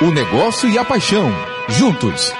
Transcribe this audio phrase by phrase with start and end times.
[0.00, 1.28] O negócio e a paixão,
[1.68, 2.32] juntos.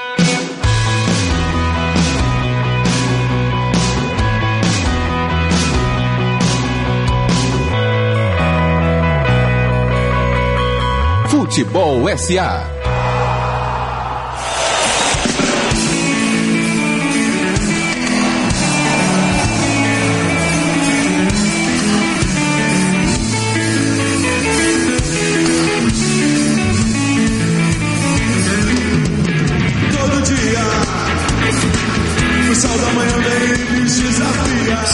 [11.29, 12.78] Futebol SA.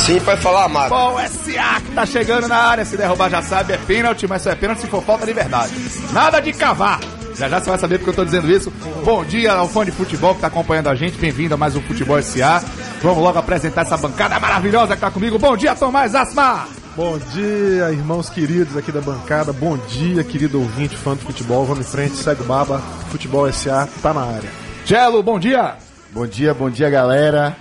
[0.04, 0.95] Sim, pode falar, Mago.
[0.95, 2.84] Bom, SA que tá chegando na área.
[2.84, 5.73] Se derrubar já sabe, é pênalti, mas só é pênalti se for falta de verdade.
[6.12, 7.00] Nada de cavar.
[7.34, 8.70] Já já você vai saber porque eu tô dizendo isso.
[9.04, 11.16] Bom dia ao fã de futebol que tá acompanhando a gente.
[11.18, 12.62] Bem-vindo a mais um Futebol SA.
[13.02, 15.38] Vamos logo apresentar essa bancada maravilhosa que tá comigo.
[15.38, 16.66] Bom dia, Tomás Asma.
[16.95, 19.52] Bom dia, irmãos queridos aqui da bancada.
[19.52, 21.65] Bom dia, querido ouvinte, fã do futebol.
[21.65, 22.80] Vamos em frente, segue o baba.
[23.10, 24.51] Futebol SA tá na área.
[24.84, 25.84] Gelo, bom dia.
[26.15, 27.57] Bom dia, bom dia, galera.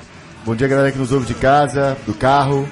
[0.46, 2.70] Bom dia, galera que nos ouve de casa, do carro.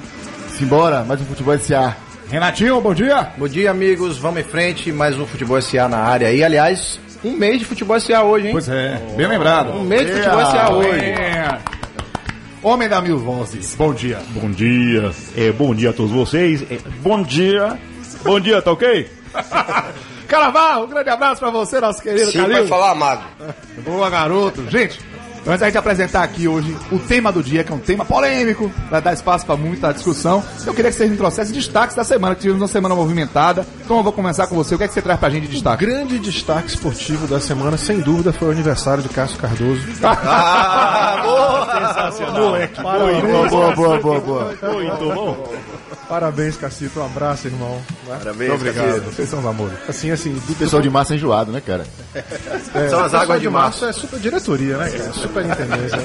[0.50, 1.98] Simbora, mais um Futebol SA.
[2.30, 3.32] Renatinho, bom dia.
[3.36, 4.20] Bom dia, amigos.
[4.20, 4.92] Vamos em frente.
[4.92, 6.44] Mais um Futebol SA na área aí.
[6.44, 8.52] Aliás, um mês de Futebol SA hoje, hein?
[8.52, 9.72] Pois é, bem lembrado.
[9.72, 11.00] Um mês de Futebol SA hoje.
[11.00, 11.58] É.
[12.62, 14.20] Homem da mil vozes, bom dia.
[14.40, 16.62] Bom dia, é, bom dia a todos vocês.
[16.70, 17.76] É, bom dia,
[18.24, 19.10] bom dia, tá ok?
[20.28, 22.58] Caraval, um grande abraço pra você, nosso querido Sim, Calil.
[22.58, 23.24] pode falar, Mago.
[23.84, 24.64] Boa, garoto.
[24.70, 25.00] Gente,
[25.46, 28.72] antes da gente apresentar aqui hoje o tema do dia, que é um tema polêmico,
[28.90, 32.36] vai dar espaço para muita discussão, eu queria que vocês me trouxessem destaques da semana,
[32.36, 33.66] que tivemos uma semana movimentada.
[33.84, 34.76] Então eu vou começar com você.
[34.76, 35.86] O que é que você traz pra gente de destaque?
[35.86, 39.82] Grande destaque esportivo da semana, sem dúvida, foi o aniversário de Cássio Cardoso.
[40.34, 41.52] Ah, boa!
[41.72, 42.34] Sensacional.
[42.82, 44.56] Boa, boa, boa, boa, boa.
[44.74, 45.54] Muito bom.
[46.08, 47.00] Parabéns, Cacito.
[47.00, 47.82] Um abraço, irmão.
[48.06, 49.02] Parabéns, Obrigado.
[49.06, 49.78] Vocês são os amores.
[49.88, 51.86] Assim, assim, do Pessoal de massa enjoado, né, cara?
[52.74, 55.14] É, São as águas de março é super diretoria, né, cara?
[55.14, 56.04] Super intendência.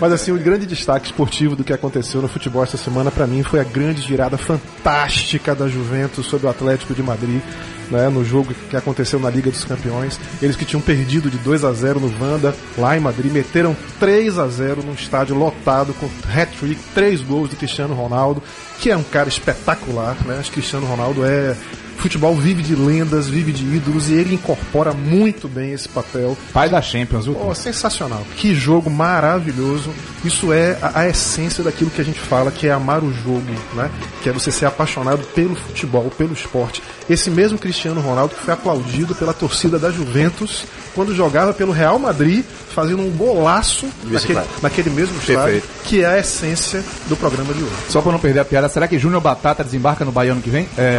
[0.00, 3.42] Mas assim, o grande destaque esportivo do que aconteceu no futebol essa semana pra mim
[3.42, 7.42] foi a grande girada fantástica da Juventus sobre o Atlético de Madrid.
[7.90, 11.64] Né, no jogo que aconteceu na Liga dos Campeões, eles que tinham perdido de 2
[11.66, 16.08] a 0 no Vanda, lá em Madrid, meteram 3 a 0 num estádio lotado com
[16.34, 18.42] hat-trick, três gols de Cristiano Ronaldo,
[18.78, 20.38] que é um cara espetacular, né?
[20.40, 21.54] Acho que Cristiano Ronaldo é
[21.96, 26.36] futebol vive de lendas, vive de ídolos e ele incorpora muito bem esse papel.
[26.52, 27.34] Pai da Champions, viu?
[27.34, 28.22] Pô, sensacional.
[28.36, 29.90] Que jogo maravilhoso.
[30.24, 33.42] Isso é a, a essência daquilo que a gente fala, que é amar o jogo,
[33.74, 33.90] né?
[34.22, 36.82] Que é você ser apaixonado pelo futebol, pelo esporte.
[37.08, 41.98] Esse mesmo Cristiano Ronaldo que foi aplaudido pela torcida da Juventus quando jogava pelo Real
[41.98, 42.44] Madrid,
[42.74, 47.72] fazendo um golaço naquele, naquele mesmo estádio, que é a essência do programa de hoje.
[47.88, 50.50] Só pra não perder a piada, será que Júnior Batata desembarca no Bahia ano que
[50.50, 50.68] vem?
[50.76, 50.96] É...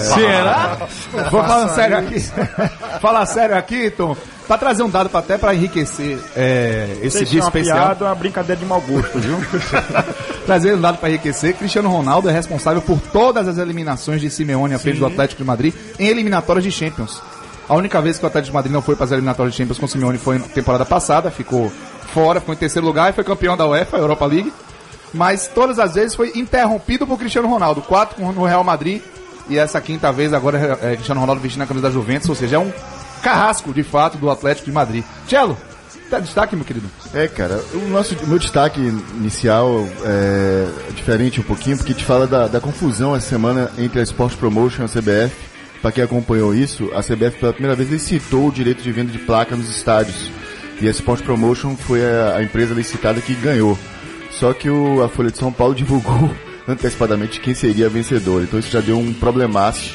[0.00, 0.78] será?
[1.30, 2.20] Vou falar sério aqui.
[3.00, 4.16] Falar sério aqui, Tom.
[4.48, 7.76] Pra trazer um dado pra, até pra enriquecer é, esse Deixa dia uma especial.
[7.76, 9.36] piada, uma brincadeira de mau gosto, viu?
[10.46, 14.72] Trazer um dado para enriquecer, Cristiano Ronaldo é responsável por todas as eliminações de Simeone
[14.72, 17.20] à frente do Atlético de Madrid em eliminatórias de Champions.
[17.68, 19.78] A única vez que o Atlético de Madrid não foi para as eliminatórias de Champions
[19.78, 21.70] com Simeone foi na temporada passada, ficou
[22.14, 24.52] fora, ficou em terceiro lugar e foi campeão da UEFA, Europa League.
[25.12, 29.02] Mas todas as vezes foi interrompido por Cristiano Ronaldo, quatro no Real Madrid
[29.48, 32.56] e essa quinta vez agora é Cristiano Ronaldo vestindo a camisa da Juventus, ou seja,
[32.56, 32.72] é um
[33.22, 35.04] carrasco de fato do Atlético de Madrid.
[35.26, 35.56] Cello,
[36.10, 36.88] dá destaque, meu querido.
[37.14, 42.26] É, cara, o nosso o meu destaque inicial é diferente um pouquinho, porque te fala
[42.26, 45.34] da, da confusão essa semana entre a Sport Promotion e a CBF.
[45.80, 49.18] Pra quem acompanhou isso, a CBF pela primeira vez licitou o direito de venda de
[49.18, 50.30] placa nos estádios.
[50.80, 53.78] E a Sport Promotion foi a, a empresa licitada que ganhou.
[54.30, 56.30] Só que o- a Folha de São Paulo divulgou
[56.66, 58.44] antecipadamente quem seria a vencedora.
[58.44, 59.94] Então isso já deu um problemaço.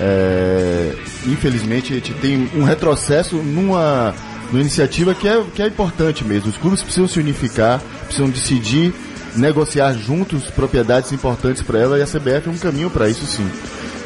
[0.00, 0.92] É,
[1.26, 4.14] infelizmente, a gente tem um retrocesso numa,
[4.50, 6.48] numa iniciativa que é, que é importante mesmo.
[6.50, 8.94] Os clubes precisam se unificar, precisam decidir,
[9.36, 13.48] negociar juntos propriedades importantes para ela e a CBF é um caminho para isso sim.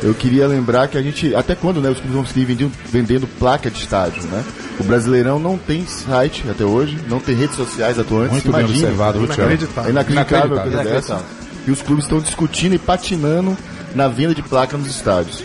[0.02, 3.26] Eu queria lembrar que a gente, até quando né, os clubes vão seguir vendendo, vendendo
[3.38, 4.44] placa de estádio, né?
[4.78, 8.32] O Brasileirão não tem site até hoje, não tem redes sociais atuantes.
[8.32, 8.78] Muito bem Imagina.
[8.88, 9.40] observado, viu, Cello?
[9.48, 9.88] Inacreditável.
[9.88, 11.16] É inacreditável, coisa Inacreditável.
[11.16, 11.24] dessa.
[11.66, 13.56] E os clubes estão discutindo e patinando
[13.94, 15.42] na venda de placa nos estádios.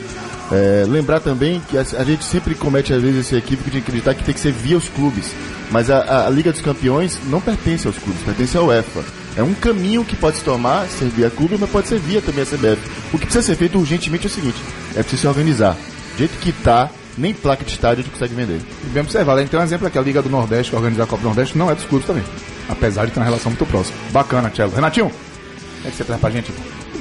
[0.51, 4.13] É, lembrar também que a, a gente sempre comete às vezes esse equívoco de acreditar
[4.13, 5.31] que tem que ser via os clubes.
[5.71, 9.01] Mas a, a- a Liga dos Campeões não pertence aos clubes, pertence à UEFA.
[9.35, 12.43] É um caminho que pode se tomar, ser via clube, mas pode ser via também
[12.43, 12.81] a CBF.
[13.13, 14.61] O que precisa ser feito urgentemente é o seguinte,
[14.95, 15.73] é preciso se organizar.
[15.73, 18.59] Do jeito que tá, nem placa de estádio a gente consegue vender.
[18.83, 19.39] E bem observado.
[19.39, 21.27] A gente tem um exemplo aqui, a Liga do Nordeste, que organiza a Copa do
[21.27, 22.23] Nordeste, não é dos clubes também.
[22.67, 23.97] Apesar de ter uma relação muito próxima.
[24.11, 24.75] Bacana, Thiago.
[24.75, 25.11] Renatinho, o
[25.81, 26.51] que é que você traz pra gente?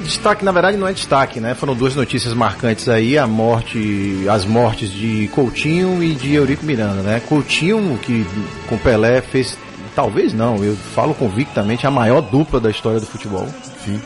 [0.01, 1.53] destaque, na verdade, não é destaque, né?
[1.53, 7.01] Foram duas notícias marcantes aí, a morte, as mortes de Coutinho e de Eurico Miranda,
[7.01, 7.21] né?
[7.27, 8.25] Coutinho, que
[8.67, 9.57] com Pelé fez,
[9.95, 13.47] talvez não, eu falo convictamente, a maior dupla da história do futebol.
[13.83, 13.99] Sim.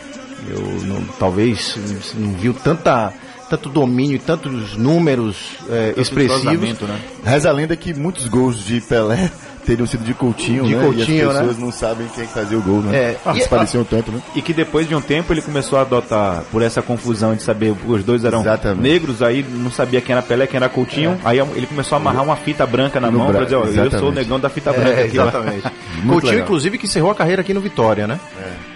[0.48, 1.78] Eu não, talvez
[2.16, 3.12] não viu tanta,
[3.50, 5.36] tanto domínio e tantos números
[5.70, 6.44] é, expressivos.
[6.82, 7.00] né?
[7.24, 9.30] Reza a lenda que muitos gols de Pelé
[9.66, 10.84] teriam sido de Coutinho, De né?
[10.84, 11.66] Coutinho, e as pessoas né?
[11.66, 12.96] não sabem quem é fazia o gol, né?
[12.96, 14.22] É, Ah, e- pareciam tanto, né?
[14.36, 17.74] E que depois de um tempo ele começou a adotar, por essa confusão de saber
[17.74, 18.82] que os dois eram Exatamente.
[18.82, 22.24] negros, aí não sabia quem era Pelé, quem era Coutinho, aí ele começou a amarrar
[22.24, 24.72] uma fita branca na No mão pra dizer, ó, eu sou o negão da fita
[24.72, 25.24] branca É, aqui, ó.
[25.24, 25.64] exatamente.
[26.08, 26.44] Coutinho, legal.
[26.46, 28.20] inclusive, que encerrou a carreira aqui no Vitória, né?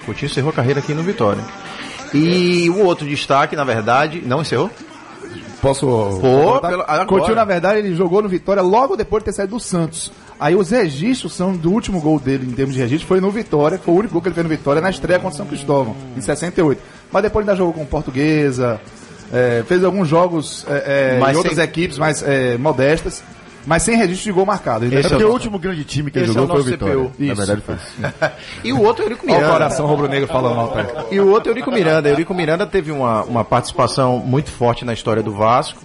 [0.05, 1.41] Coutinho encerrou a carreira aqui no Vitória.
[2.13, 4.69] E o outro destaque, na verdade, não encerrou?
[5.61, 5.85] Posso.
[6.21, 7.05] Pô, pelo-.
[7.07, 10.11] Coutinho, na verdade, ele jogou no Vitória logo depois de ter saído do Santos.
[10.39, 13.77] Aí os registros são do último gol dele em termos de registro, foi no Vitória,
[13.77, 15.95] foi o único gol que ele fez no Vitória na estreia contra o São Cristóvão,
[16.15, 16.81] em 68.
[17.11, 18.79] Mas depois ele ainda jogou com Portuguesa,
[19.33, 23.21] é, fez alguns jogos é, é, em outras sem- equipes mais é, modestas,
[23.65, 24.85] mas sem registro de gol marcado.
[24.85, 26.63] Ele É porque jogou- o último grande time que ele jogou é o foi o
[26.63, 26.95] Vitória.
[26.95, 27.11] CPU.
[27.19, 27.75] Na verdade foi.
[28.63, 29.53] E o outro é Eurico Olha o Miranda.
[29.53, 30.85] coração rubro-negro falando aí.
[31.15, 32.09] E o outro é Eurico Miranda.
[32.09, 35.83] Eurico Miranda teve uma, uma participação muito forte na história do Vasco.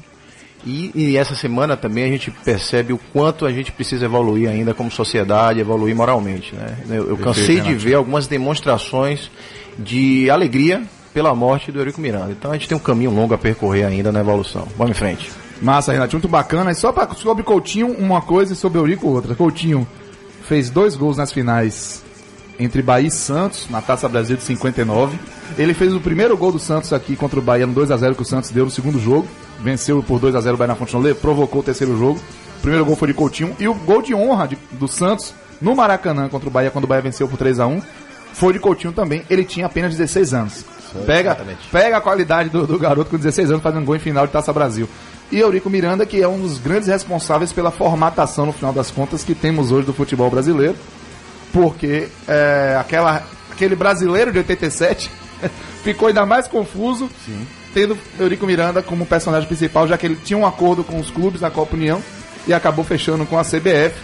[0.66, 4.72] E, e essa semana também a gente percebe o quanto a gente precisa evoluir ainda
[4.72, 6.54] como sociedade, evoluir moralmente.
[6.54, 6.78] Né?
[6.88, 9.30] Eu, eu cansei de ver algumas demonstrações
[9.78, 10.82] de alegria
[11.12, 12.30] pela morte do Eurico Miranda.
[12.32, 14.66] Então a gente tem um caminho longo a percorrer ainda na evolução.
[14.76, 15.30] Vamos em frente.
[15.62, 16.70] Massa, Renato, muito bacana.
[16.70, 19.34] E só pra, sobre Coutinho, uma coisa e sobre Eurico outra.
[19.34, 19.86] Coutinho
[20.46, 22.02] fez dois gols nas finais
[22.58, 25.18] entre Bahia e Santos, na Taça Brasil de 59.
[25.58, 28.24] Ele fez o primeiro gol do Santos aqui contra o Bahia no 2x0 que o
[28.24, 29.26] Santos deu no segundo jogo.
[29.60, 32.20] Venceu por 2x0 o Bahia na Fonte Nolê, provocou o terceiro jogo.
[32.58, 33.56] O primeiro gol foi de Coutinho.
[33.58, 36.86] E o gol de honra de- do Santos no Maracanã contra o Bahia, quando o
[36.86, 37.82] Bahia venceu por 3x1,
[38.34, 39.22] foi de Coutinho também.
[39.30, 40.64] Ele tinha apenas 16 anos.
[41.06, 41.58] Pega, exatamente.
[41.72, 44.52] pega a qualidade do, do garoto com 16 anos fazendo gol em final de Taça
[44.52, 44.88] Brasil.
[45.32, 49.24] E Eurico Miranda, que é um dos grandes responsáveis pela formatação, no final das contas,
[49.24, 50.76] que temos hoje do futebol brasileiro.
[51.52, 55.10] Porque é, aquela, aquele brasileiro de 87
[55.82, 57.08] ficou ainda mais confuso,
[57.72, 61.40] tendo Eurico Miranda como personagem principal, já que ele tinha um acordo com os clubes
[61.40, 62.02] na Copa União
[62.46, 63.94] e acabou fechando com a CBF,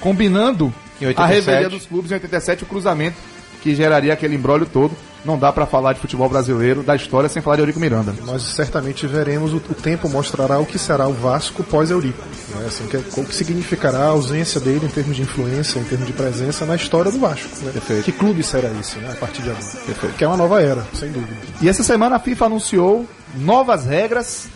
[0.00, 1.34] combinando a 87.
[1.34, 3.16] revelia dos clubes em 87, o cruzamento
[3.62, 4.96] que geraria aquele embrólio todo.
[5.28, 8.14] Não dá pra falar de futebol brasileiro, da história, sem falar de Eurico Miranda.
[8.24, 12.24] Nós certamente veremos, o, tempo mostrará o que será o Vasco pós-Eurico.
[12.56, 12.64] Né?
[12.66, 16.14] Assim, que, o que significará a ausência dele em termos de influência, em termos de
[16.14, 17.46] presença na história do Vasco.
[17.62, 18.02] Né?
[18.02, 19.10] Que clube será esse né?
[19.12, 20.14] a partir de agora?
[20.16, 21.36] Que é uma nova era, sem dúvida.
[21.60, 24.48] E essa semana a FIFA anunciou novas regras.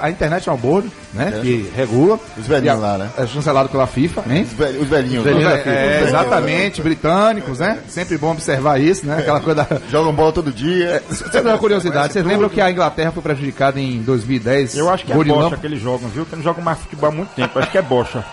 [0.00, 1.38] A International Board, né?
[1.42, 2.18] Que regula.
[2.36, 3.10] Os velhinhos lá, né?
[3.16, 4.46] É chancelado pela FIFA, hein?
[4.80, 5.18] Os velhinhos.
[5.18, 6.00] Os velhinhos, É, né?
[6.00, 7.78] é, exatamente, britânicos, né?
[7.88, 9.18] Sempre bom observar isso, né?
[9.18, 9.78] Aquela coisa da.
[9.90, 11.02] Jogam bola todo dia.
[11.08, 14.76] Você tem uma curiosidade, vocês lembram que a Inglaterra foi prejudicada em 2010?
[14.76, 16.24] Eu acho que é bocha que eles jogam, viu?
[16.26, 17.58] Que não jogam mais futebol há muito tempo.
[17.58, 18.24] Acho que é bocha.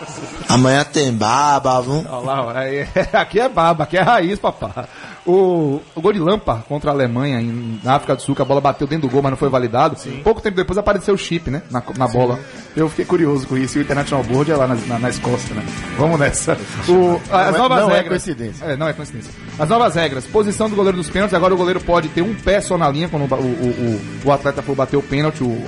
[0.50, 2.06] Amanhã tem baba, viu?
[2.10, 2.88] Olha lá, olha aí.
[3.14, 4.86] aqui é baba, aqui é raiz, papá.
[5.26, 8.46] O, o gol de Lampa contra a Alemanha em, na África do Sul, que a
[8.46, 9.98] bola bateu dentro do gol, mas não foi validado.
[10.24, 11.64] Pouco tempo depois apareceu o chip, né?
[11.72, 12.40] Na, na bola.
[12.76, 13.78] Eu fiquei curioso com isso.
[13.78, 15.64] E o International Board é lá na, na, na Escócia, né?
[15.98, 16.56] Vamos nessa.
[16.88, 18.08] O, as é- novas não é regras.
[18.10, 18.66] coincidência.
[18.66, 19.32] É, não é coincidência.
[19.58, 20.28] As novas regras.
[20.28, 21.34] Posição do goleiro dos pênaltis.
[21.34, 24.32] Agora o goleiro pode ter um pé só na linha quando o, o, o, o
[24.32, 25.44] atleta for bater o pênalti.
[25.44, 25.66] O,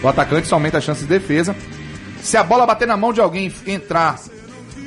[0.00, 1.56] o atacante só aumenta a chance de defesa.
[2.20, 4.16] Se a bola bater na mão de alguém e entrar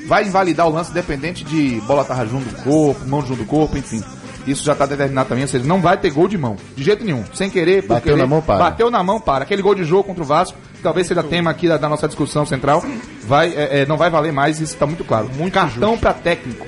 [0.06, 3.78] vai invalidar o lance dependente de bola estar junto do corpo, mão junto do corpo,
[3.78, 4.04] enfim.
[4.48, 7.04] Isso já está determinado também, ou seja, não vai ter gol de mão, de jeito
[7.04, 8.18] nenhum, sem querer, Bateu querer.
[8.18, 8.58] na mão, para.
[8.58, 9.44] Bateu na mão, para.
[9.44, 12.08] Aquele gol de jogo contra o Vasco, que talvez seja tema aqui da, da nossa
[12.08, 12.84] discussão central,
[13.24, 15.30] vai, é, é, não vai valer mais, isso está muito claro.
[15.36, 16.68] Muito cartão para técnico.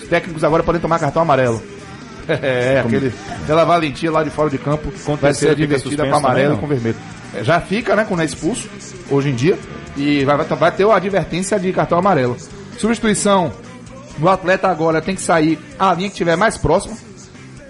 [0.00, 1.60] Os técnicos agora podem tomar cartão amarelo.
[2.28, 3.10] É, aquele,
[3.42, 6.96] aquela valentia lá de fora de campo vai ser advertida com amarelo e com vermelho.
[7.34, 8.68] É, Já fica, né, quando é expulso,
[9.10, 9.58] hoje em dia,
[9.96, 12.36] e vai, vai, vai ter a advertência de cartão amarelo.
[12.78, 13.52] Substituição,
[14.20, 16.96] o atleta agora tem que sair a linha que estiver mais próxima.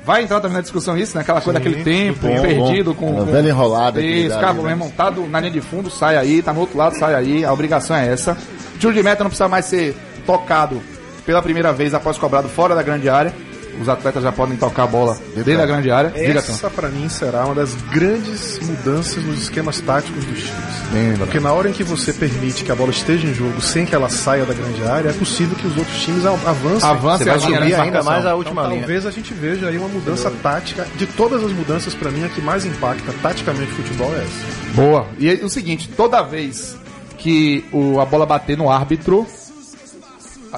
[0.04, 1.20] Vai entrar também na discussão isso, né?
[1.20, 3.98] Aquela coisa daquele tempo bom, perdido com, Uma com velha enrolada.
[4.00, 4.70] aquele isso, cabo né?
[4.70, 7.94] remontado na linha de fundo, sai aí, tá no outro lado, sai aí, a obrigação
[7.94, 8.34] é essa.
[8.78, 10.80] Tiro de meta não precisa mais ser tocado
[11.26, 13.34] pela primeira vez após cobrado fora da grande área.
[13.80, 16.12] Os atletas já podem tocar a bola dentro da grande área.
[16.14, 21.18] Essa, pra mim, será uma das grandes mudanças nos esquemas táticos dos times.
[21.18, 23.94] Porque na hora em que você permite que a bola esteja em jogo sem que
[23.94, 26.88] ela saia da grande área, é possível que os outros times av- avancem.
[26.88, 28.80] Avance Você a vai subir ainda mais a última Então, linha.
[28.82, 30.86] talvez a gente veja aí uma mudança tática.
[30.96, 34.72] De todas as mudanças, pra mim, a que mais impacta taticamente o futebol é essa.
[34.74, 35.06] Boa.
[35.18, 36.76] E é o seguinte, toda vez
[37.16, 39.26] que o, a bola bater no árbitro,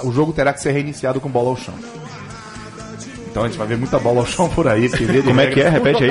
[0.04, 1.74] o jogo terá que ser reiniciado com bola ao chão.
[3.30, 4.88] Então a gente vai ver muita bola ao chão por aí.
[4.88, 5.68] de Como é que é?
[5.68, 6.10] Repete aí.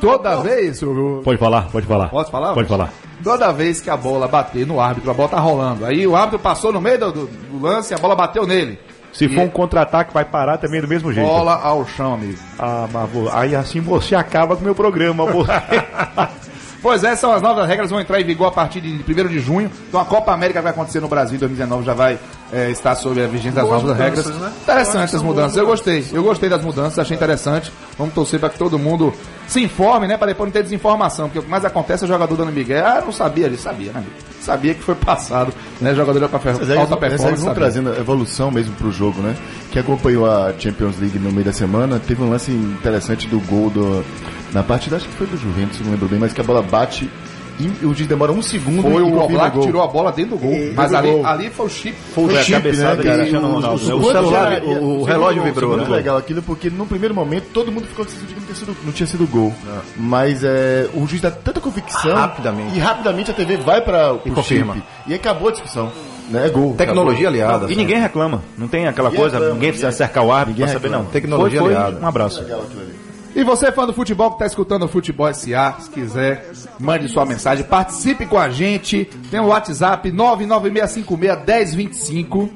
[0.00, 2.08] Toda vez, o- Pode falar, pode falar.
[2.08, 2.54] Posso falar?
[2.54, 2.92] Pode falar.
[3.24, 5.84] Toda vez que a bola bater no árbitro, a bola tá rolando.
[5.84, 8.78] Aí o árbitro passou no meio do, do- do lance e a bola bateu nele.
[9.12, 11.26] Se E- for um contra-ataque, vai parar também do mesmo jeito.
[11.28, 12.38] Bola ao chão, amigo.
[12.56, 15.24] Ah, mas vo- aí assim você acaba com o meu programa.
[15.26, 15.50] Você...
[16.82, 19.38] Pois é, são as novas regras, vão entrar em vigor a partir de 1 de
[19.38, 19.70] junho.
[19.88, 22.18] Então a Copa América vai acontecer no Brasil em 2019, já vai
[22.52, 24.26] é, estar sob a vigência das Boas novas regras.
[24.26, 24.52] né?
[24.62, 26.04] Interessante as mudanças, eu gostei.
[26.12, 27.72] Eu gostei das mudanças, achei interessante.
[27.98, 29.12] Vamos torcer para que todo mundo
[29.50, 30.16] se informe, né?
[30.16, 31.26] Para depois não ter desinformação.
[31.26, 32.86] Porque o que mais acontece é o jogador dando Miguel.
[32.86, 34.04] Ah, não sabia, ele sabia, né?
[34.40, 35.94] Sabia que foi passado, né?
[35.94, 37.44] Jogador de alta eles vão- eles performance.
[37.44, 39.36] vão trazendo evolução mesmo pro jogo, né?
[39.72, 43.70] Quem acompanhou a Champions League no meio da semana, teve um lance interessante do gol
[43.70, 44.04] do,
[44.52, 47.10] na partida, acho que foi do Juventus, não lembro bem, mas que a bola bate
[47.60, 50.42] e o juiz demora um segundo Foi e o Oblak tirou a bola dentro do
[50.42, 50.52] gol.
[50.52, 51.26] E- Mas ali, gol.
[51.26, 51.94] ali foi o chip.
[52.14, 53.28] Foi Foi a chip, cabeçada né, cara?
[53.28, 55.96] E o O celular, o- o relógio vibrou, Muito né?
[55.96, 58.92] legal aquilo, porque no primeiro momento todo mundo ficou decidindo que não tinha sido, não
[58.92, 59.52] tinha sido gol.
[59.96, 62.14] Mas é, o juiz dá tanta convicção.
[62.14, 62.76] Rapidamente.
[62.76, 64.74] E rapidamente a TV vai para o confirma.
[64.74, 64.86] chip.
[65.06, 65.90] E acabou a discussão.
[66.30, 66.46] Né?
[66.46, 66.74] É gol.
[66.76, 67.70] Tecnologia aliada.
[67.72, 68.42] E ninguém reclama.
[68.56, 71.04] Não tem aquela Ninguém coisa, reclama, ninguém precisa cercar o árbitro ninguém pra saber, não.
[71.06, 71.98] Tecnologia aliada.
[72.00, 72.40] Um abraço.
[72.42, 72.99] Legal aquilo ali.
[73.34, 77.24] E você, fã do futebol que está escutando o Futebol SA, se quiser, mande sua
[77.24, 79.08] mensagem, participe com a gente.
[79.30, 82.50] Tem o WhatsApp 996561025.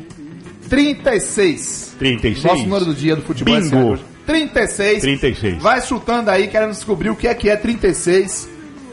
[0.70, 1.96] 36.
[2.00, 2.44] 36.
[2.44, 3.70] Nosso número do dia do futebol Bingo.
[3.70, 4.06] SA hoje.
[4.26, 5.02] 36.
[5.02, 5.62] 36.
[5.62, 8.48] Vai chutando aí, querendo descobrir o que é que é 36.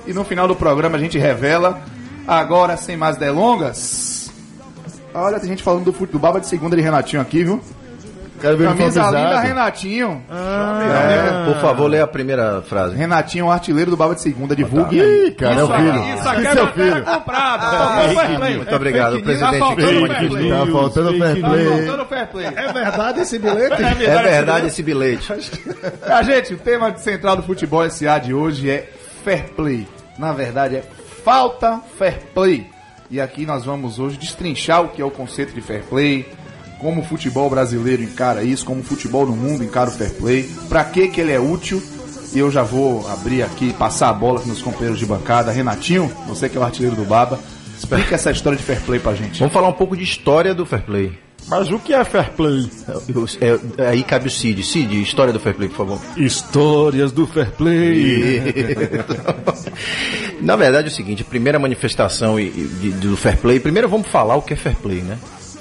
[0.06, 1.82] E no final do programa a gente revela.
[2.26, 4.30] Agora, sem mais delongas.
[5.14, 7.60] Olha, tem gente falando do futebol Baba de segunda de Renatinho aqui, viu?
[8.40, 9.40] Quero ver Camisa linda.
[9.40, 10.22] Renatinho.
[10.30, 12.94] É, por favor, lê a primeira frase.
[12.96, 14.98] Renatinho, artilheiro do Baba de segunda, divulgue.
[15.00, 16.14] Ih, cara, é o filho.
[16.14, 17.04] Isso aqui Esse é é o filho.
[17.04, 18.48] comprada.
[18.56, 19.58] Muito obrigado, presidente.
[19.58, 20.36] faltando Cristiano fair Manifesto.
[20.36, 20.50] play.
[20.50, 21.66] Tá faltando fair Tá play.
[21.66, 22.46] faltando fair play.
[22.46, 23.82] É verdade esse bilhete?
[24.06, 25.32] É verdade esse bilhete.
[26.02, 28.88] A gente, o tema central do futebol SA de hoje é
[29.24, 29.86] fair play.
[30.18, 30.84] Na verdade, é
[31.24, 32.66] falta fair play.
[33.10, 36.26] E aqui nós vamos hoje destrinchar o que é o conceito de fair play,
[36.78, 40.50] como o futebol brasileiro encara isso, como o futebol no mundo encara o fair play,
[40.68, 41.82] pra que que ele é útil.
[42.32, 45.50] E eu já vou abrir aqui, passar a bola com meus companheiros de bancada.
[45.50, 47.38] Renatinho, você que é o artilheiro do Baba,
[47.78, 49.38] explica essa história de fair play pra gente.
[49.38, 51.26] Vamos falar um pouco de história do fair play.
[51.48, 52.68] Mas o que é fair play?
[53.40, 54.64] É, é, aí cabe o Cid.
[54.64, 56.00] Cid, história do fair play, por favor.
[56.16, 58.42] Histórias do fair play.
[60.42, 62.36] Na verdade é o seguinte, a primeira manifestação
[63.00, 65.16] do fair play, primeiro vamos falar o que é fair play, né?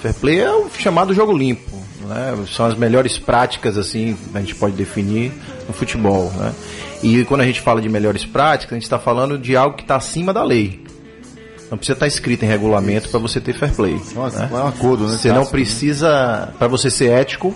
[0.06, 1.76] Fair play é o chamado jogo limpo,
[2.08, 2.38] né?
[2.56, 5.32] São as melhores práticas, assim, a gente pode definir
[5.68, 6.54] no futebol, né?
[7.02, 9.84] E quando a gente fala de melhores práticas, a gente está falando de algo que
[9.84, 10.84] está acima da lei.
[11.70, 14.00] Não precisa estar escrito em regulamento para você ter fair play.
[14.14, 14.50] Nossa, né?
[14.52, 15.18] é um acordo, né?
[15.18, 15.50] Você não né?
[15.50, 17.54] precisa, para você ser ético,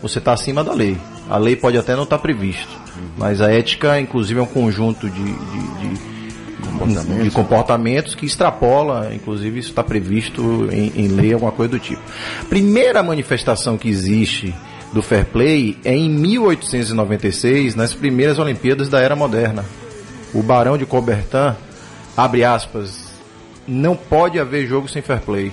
[0.00, 0.96] você está acima da lei.
[1.28, 2.70] A lei pode até não estar previsto,
[3.16, 6.11] mas a ética, inclusive, é um conjunto de, de, de-
[6.86, 12.02] de comportamentos que extrapola, inclusive isso está previsto em, em lei, alguma coisa do tipo.
[12.48, 14.54] Primeira manifestação que existe
[14.92, 19.64] do fair play é em 1896, nas primeiras Olimpíadas da Era Moderna.
[20.34, 21.54] O Barão de Coubertin,
[22.16, 23.12] abre aspas,
[23.66, 25.52] não pode haver jogo sem fair play.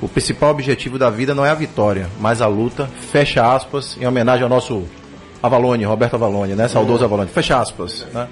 [0.00, 2.88] O principal objetivo da vida não é a vitória, mas a luta.
[3.10, 4.84] Fecha aspas, em homenagem ao nosso
[5.42, 6.68] Avalone, Roberto Avalone, né?
[6.68, 7.30] Saudoso Avalone.
[7.30, 8.06] Fecha aspas.
[8.12, 8.28] Né?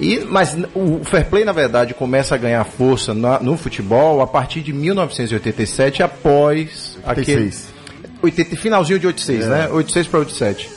[0.00, 4.26] E, mas o fair play, na verdade, começa a ganhar força na- no futebol a
[4.26, 7.44] partir de 1987, após aquele.
[7.44, 7.74] 86.
[8.22, 9.68] 80, finalzinho de 86, né?
[9.70, 10.70] 86 para 87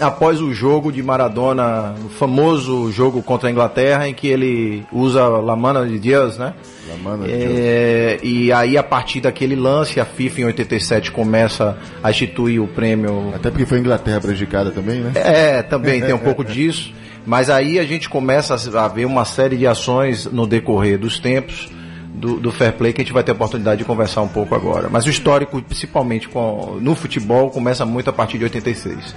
[0.00, 5.28] após o jogo de Maradona, o famoso jogo contra a Inglaterra, em que ele usa
[5.28, 6.54] La Mana de Dios, né?
[6.88, 11.76] La Mana de É, e aí, a partir daquele lance, a FIFA em 87 começa
[12.02, 13.32] a instituir o prêmio.
[13.32, 15.12] Até porque foi a Inglaterra prejudicada também, né?
[15.14, 16.92] É, também tem um pouco disso.
[17.24, 21.70] Mas aí a gente começa a ver uma série de ações no decorrer dos tempos
[22.14, 24.54] do, do fair play que a gente vai ter a oportunidade de conversar um pouco
[24.54, 24.88] agora.
[24.90, 29.14] Mas o histórico, principalmente com, no futebol, começa muito a partir de 86.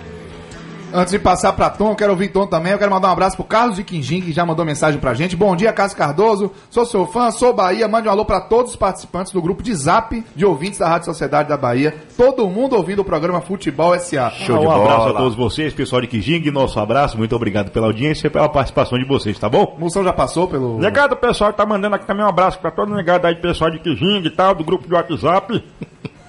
[0.96, 2.72] Antes de passar pra Tom, eu quero ouvir Tom também.
[2.72, 5.36] Eu quero mandar um abraço pro Carlos de Quinjim, que já mandou mensagem pra gente.
[5.36, 6.54] Bom dia, Carlos Cardoso.
[6.70, 7.86] Sou seu fã, sou Bahia.
[7.86, 11.08] Mande um alô pra todos os participantes do grupo de zap de ouvintes da Rádio
[11.08, 11.94] Sociedade da Bahia.
[12.16, 14.30] Todo mundo ouvindo o programa Futebol SA.
[14.30, 18.28] Show um abraço a todos vocês, pessoal de Kijing, nosso abraço, muito obrigado pela audiência
[18.28, 19.76] e pela participação de vocês, tá bom?
[19.78, 20.78] Moção já passou pelo.
[20.78, 24.24] Legado, pessoal, tá mandando aqui também um abraço pra todo negado aí, pessoal de Kijing
[24.28, 25.62] e tal, do grupo de WhatsApp.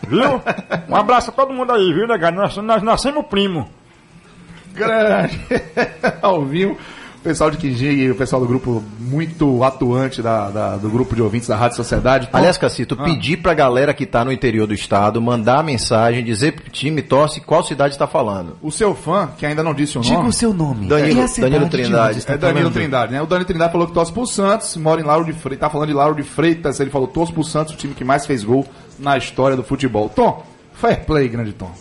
[0.09, 0.41] Viu?
[0.89, 2.37] Um abraço a todo mundo aí, viu, negado?
[2.37, 3.69] Nós, nós nascemos primo.
[4.77, 5.41] Grande!
[6.23, 6.77] Ao vivo.
[7.17, 11.13] O pessoal de Quinjing e o pessoal do grupo muito atuante da, da- do grupo
[11.17, 12.29] de ouvintes da Rádio Sociedade.
[12.33, 16.71] Aliás, Cacito, pedir pra galera que tá no interior do estado mandar mensagem, dizer pro
[16.71, 18.57] time, torce, qual cidade está falando.
[18.63, 20.33] o seu fã, que ainda não disse o nome.
[20.33, 20.87] seu nome.
[20.87, 22.25] Danilo, cidade Danilo de Trindade.
[22.29, 22.71] É Danilo?
[22.71, 23.21] Trindade, né?
[23.21, 25.89] O Danilo Trindade falou que torce pro Santos, mora em Lauro de Freitas, tá falando
[25.89, 28.65] de Lauro de Freitas, ele falou torce pro Santos, o time que mais fez gol
[29.01, 30.09] na história do futebol.
[30.09, 31.73] Tom, fair play, grande Tom.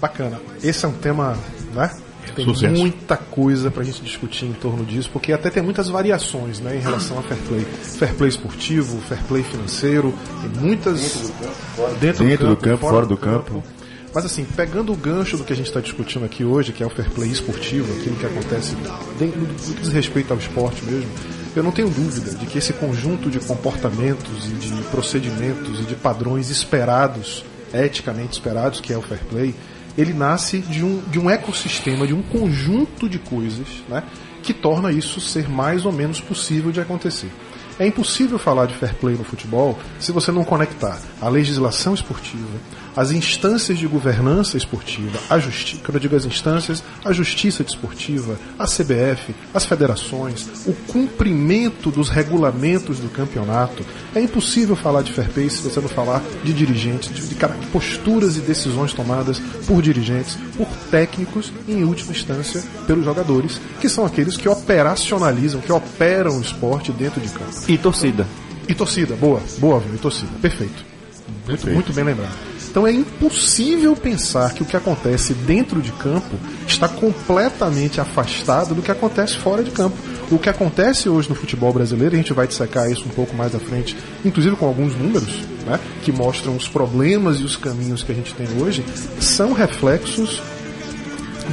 [0.00, 0.40] Bacana.
[0.62, 1.36] Esse é um tema,
[1.74, 1.90] né?
[2.34, 2.72] Tem Sucesso.
[2.72, 6.80] muita coisa pra gente discutir em torno disso, porque até tem muitas variações, né, em
[6.80, 7.64] relação a fair play.
[7.64, 11.32] Fair play esportivo, fair play financeiro, tem muitas
[12.00, 13.62] dentro Dentro do campo, fora do campo.
[14.14, 16.86] Mas assim, pegando o gancho do que a gente está discutindo aqui hoje, que é
[16.86, 18.76] o fair play esportivo, aquilo que acontece
[19.18, 21.10] dentro do que diz respeito ao esporte mesmo,
[21.56, 25.94] eu não tenho dúvida de que esse conjunto de comportamentos e de procedimentos e de
[25.94, 29.54] padrões esperados, eticamente esperados, que é o fair play,
[29.98, 34.04] ele nasce de um, de um ecossistema, de um conjunto de coisas, né,
[34.44, 37.30] que torna isso ser mais ou menos possível de acontecer.
[37.80, 42.46] É impossível falar de fair play no futebol se você não conectar a legislação esportiva,
[42.98, 48.36] as instâncias de governança esportiva, a justiça, quando eu digo as instâncias, a justiça desportiva,
[48.58, 53.86] a CBF, as federações, o cumprimento dos regulamentos do campeonato.
[54.16, 57.36] É impossível falar de fair play se você não falar de dirigentes, de, de
[57.70, 63.88] posturas e decisões tomadas por dirigentes, por técnicos e, em última instância, pelos jogadores, que
[63.88, 67.52] são aqueles que operacionalizam, que operam o esporte dentro de campo.
[67.68, 68.26] E torcida.
[68.66, 69.94] E torcida, boa, boa, viu?
[69.94, 70.84] E torcida, perfeito.
[71.46, 72.57] Muito, muito bem lembrado.
[72.78, 78.82] Então é impossível pensar que o que acontece dentro de campo está completamente afastado do
[78.82, 79.96] que acontece fora de campo.
[80.30, 83.52] O que acontece hoje no futebol brasileiro, a gente vai dissecar isso um pouco mais
[83.52, 88.12] à frente, inclusive com alguns números, né, que mostram os problemas e os caminhos que
[88.12, 88.84] a gente tem hoje,
[89.20, 90.40] são reflexos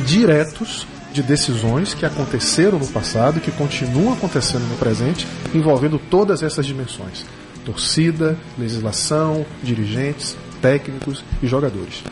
[0.05, 6.43] diretos de decisões que aconteceram no passado e que continuam acontecendo no presente, envolvendo todas
[6.43, 7.25] essas dimensões:
[7.65, 12.03] torcida, legislação, dirigentes, técnicos e jogadores.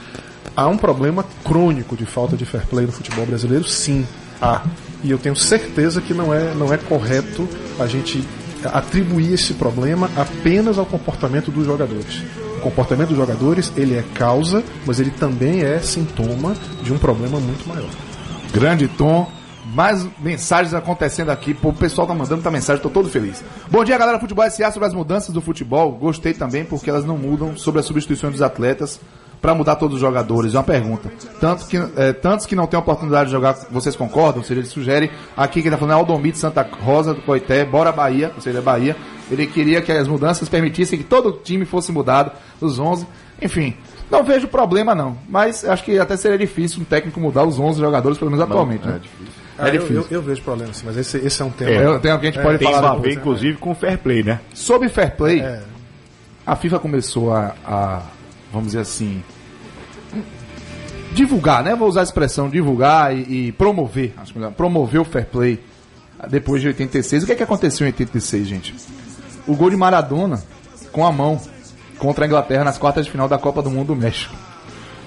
[0.55, 3.67] Há um problema crônico de falta de fair play no futebol brasileiro?
[3.67, 4.05] Sim,
[4.39, 4.61] há.
[5.03, 8.23] E eu tenho certeza que não é, não é correto a gente
[8.71, 12.21] atribuir esse problema apenas ao comportamento dos jogadores.
[12.57, 17.39] O comportamento dos jogadores, ele é causa, mas ele também é sintoma de um problema
[17.39, 17.89] muito maior.
[18.53, 19.29] Grande Tom.
[19.65, 21.55] Mais mensagens acontecendo aqui.
[21.63, 23.43] O pessoal tá mandando muita mensagem, tô todo feliz.
[23.69, 24.19] Bom dia, galera.
[24.19, 25.91] Futebol SA sobre as mudanças do futebol.
[25.91, 28.99] Gostei também porque elas não mudam sobre as substituições dos atletas
[29.43, 30.55] para mudar todos os jogadores.
[30.55, 31.11] É uma pergunta.
[31.41, 34.37] Tanto que, é, tantos que não têm oportunidade de jogar, vocês concordam?
[34.37, 37.21] Ou seja, ele sugere aqui que ele tá falando é Aldomir de Santa Rosa do
[37.21, 38.95] Coité, bora Bahia, ou seja, Bahia.
[39.29, 43.05] Ele queria que as mudanças permitissem que todo time fosse mudado, os 11.
[43.41, 43.75] Enfim,
[44.09, 45.17] não vejo problema não.
[45.27, 48.87] Mas acho que até seria difícil um técnico mudar os 11 jogadores, pelo menos atualmente.
[48.87, 49.01] né?
[49.57, 49.95] Ah, É eu- difícil.
[50.09, 51.71] Eu, eu vejo problema, sim, mas esse, esse é um tema.
[51.95, 53.01] É, tem alguém que pode Tem falar a depois.
[53.13, 54.39] ver, inclusive, com o fair play, né?
[54.53, 55.61] Sobre fair play, É.
[56.45, 58.01] a FIFA começou a, a,
[58.51, 59.23] vamos dizer assim,
[61.13, 61.75] divulgar, né?
[61.75, 65.59] Vou usar a expressão divulgar e, e promover, acho melhor, promover o fair play
[66.29, 67.23] depois de 86.
[67.23, 68.75] O que é que aconteceu em 86, gente?
[69.45, 70.41] O gol de Maradona
[70.91, 71.39] com a mão
[71.99, 74.33] contra a Inglaterra nas quartas de final da Copa do Mundo do México.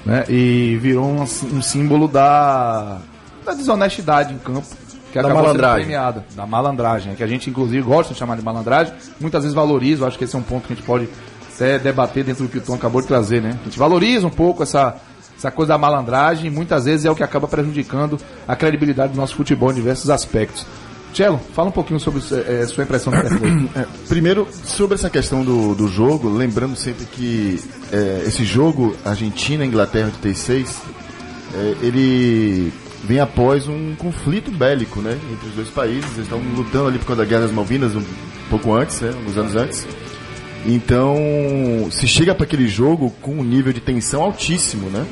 [0.04, 0.24] Né?
[0.28, 2.98] E virou um, um símbolo da,
[3.46, 4.66] da desonestidade em campo.
[5.12, 5.84] Que Da malandragem.
[5.84, 10.06] premiada, da malandragem, que a gente inclusive gosta de chamar de malandragem, muitas vezes valoriza,
[10.06, 11.08] acho que esse é um ponto que a gente pode
[11.54, 13.56] até debater dentro do que o Tom acabou de trazer, né?
[13.62, 14.96] A gente valoriza um pouco essa,
[15.38, 19.16] essa coisa da malandragem, e muitas vezes é o que acaba prejudicando a credibilidade do
[19.16, 20.66] nosso futebol em diversos aspectos.
[21.14, 23.16] Tchelo, fala um pouquinho sobre eh, sua impressão do.
[23.74, 27.58] É, primeiro, sobre essa questão do, do jogo, lembrando sempre que
[27.90, 30.82] é, esse jogo Argentina-Inglaterra de 86,
[31.54, 32.70] é, ele
[33.06, 36.04] vem após um conflito bélico né, entre os dois países.
[36.14, 38.02] Eles estão lutando ali por causa da Guerra das Malvinas um
[38.50, 39.86] pouco antes, né, uns anos antes.
[40.66, 41.16] Então,
[41.92, 45.06] se chega para aquele jogo com um nível de tensão altíssimo, né?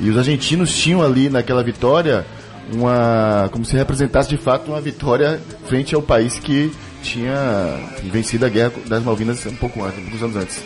[0.00, 2.26] E os argentinos tinham ali naquela vitória
[2.72, 6.72] uma como se representasse de fato uma vitória frente ao país que
[7.02, 7.78] tinha
[8.10, 10.62] vencido a guerra das Malvinas um pouco antes, alguns anos antes.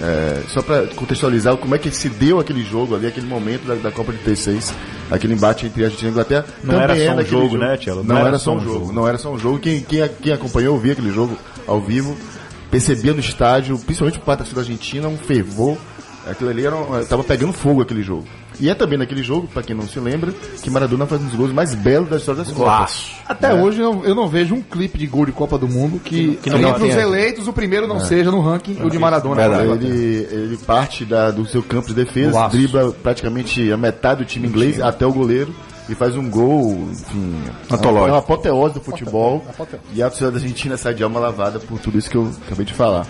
[0.00, 3.74] É, só para contextualizar como é que se deu aquele jogo ali, aquele momento da,
[3.76, 4.74] da Copa de 36,
[5.10, 6.44] aquele embate entre Argentina e Inglaterra.
[6.64, 8.04] Não era só um naquele jogo, né, Tchelo?
[8.04, 8.92] Não, era, só um jogo.
[8.92, 9.58] Não era só um jogo.
[9.60, 12.16] Quem, quem, quem acompanhou, viu aquele jogo ao vivo,
[12.70, 15.78] percebia no estádio, principalmente por parte da argentina, um fervor.
[16.28, 18.26] Aquilo ali era, um- tava pegando fogo aquele jogo.
[18.60, 21.34] E é também naquele jogo, para quem não se lembra, que Maradona faz um dos
[21.34, 23.10] gols mais belos da história das Copas.
[23.26, 25.98] Até hoje eu não, eu não vejo um clipe de gol de Copa do Mundo
[25.98, 29.42] que, que não entre os eleitos o primeiro não seja no ranking o de Maradona.
[29.86, 32.56] Ele, ele parte da- do seu campo de defesa, Golaço.
[32.56, 35.52] dribla praticamente a metade do time inglês até o goleiro
[35.88, 37.34] e faz um gol, enfim,
[37.70, 38.08] Antológico.
[38.08, 39.44] é uma apoteose do futebol.
[39.92, 42.64] E a torcida da Argentina sai de alma lavada por tudo isso que eu acabei
[42.64, 43.06] de falar.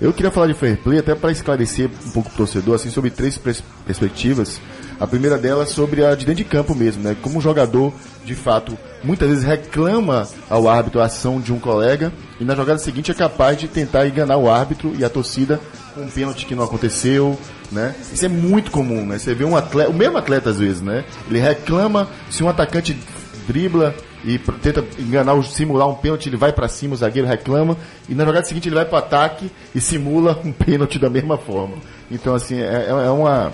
[0.00, 3.10] Eu queria falar de fair play até para esclarecer um pouco o torcedor, assim, sobre
[3.10, 4.60] três pers- perspectivas.
[5.00, 7.16] A primeira delas sobre a de dentro de campo mesmo, né?
[7.22, 7.92] Como o jogador,
[8.24, 12.78] de fato, muitas vezes reclama ao árbitro a ação de um colega e na jogada
[12.80, 15.60] seguinte é capaz de tentar enganar o árbitro e a torcida
[15.94, 17.38] com um pênalti que não aconteceu,
[17.70, 17.94] né?
[18.12, 19.18] Isso é muito comum, né?
[19.18, 21.04] Você vê um atleta, o mesmo atleta às vezes, né?
[21.30, 22.98] Ele reclama se um atacante
[23.46, 27.76] dribla e tenta enganar, simular um pênalti, ele vai pra cima, o zagueiro reclama,
[28.08, 31.76] e na jogada seguinte ele vai pro ataque e simula um pênalti da mesma forma.
[32.10, 33.52] Então, assim, é, é- é uma,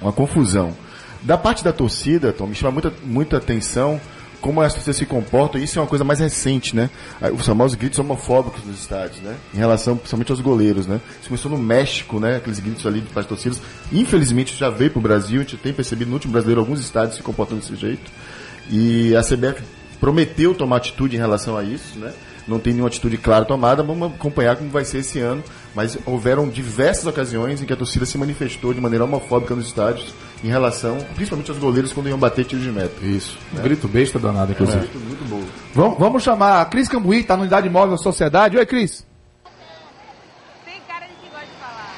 [0.00, 0.74] uma confusão.
[1.22, 4.00] Da parte da torcida, Tom, me chama muita, muita atenção
[4.40, 6.88] como as torcidas se comportam, isso é uma coisa mais recente, né?
[7.36, 9.36] Os famosos gritos homofóbicos nos estádios, né?
[9.52, 11.00] Em relação principalmente aos goleiros, né?
[11.18, 12.36] Isso começou no México, né?
[12.36, 13.60] Aqueles gritos ali de parte das torcidas.
[13.92, 17.22] Infelizmente já veio pro Brasil, a gente tem percebido no último brasileiro alguns estádios se
[17.22, 18.10] comportando desse jeito.
[18.70, 19.62] E a CBF
[19.98, 22.12] prometeu tomar atitude em relação a isso, né?
[22.46, 25.42] Não tem nenhuma atitude clara tomada, vamos acompanhar como vai ser esse ano.
[25.74, 30.12] Mas houveram diversas ocasiões em que a torcida se manifestou de maneira homofóbica nos estádios
[30.42, 33.04] em relação, principalmente aos goleiros quando iam bater tiro de meta.
[33.04, 33.38] Isso.
[33.56, 34.78] Um grito besta danado, inclusive.
[34.78, 35.42] Muito, muito bom.
[35.74, 38.56] Vamos, vamos chamar a Cris Cambuí, tá no Unidade Móvel Sociedade.
[38.56, 39.06] Oi, Cris.
[40.64, 41.94] Tem cara de que gosta de falar.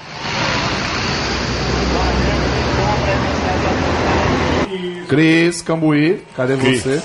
[5.08, 7.00] Cris Cambuí, cadê você?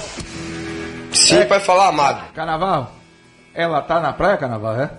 [1.13, 2.33] Sim, vai falar, amado.
[2.33, 2.93] Carnaval?
[3.53, 4.91] Ela tá na praia, Carnaval, é?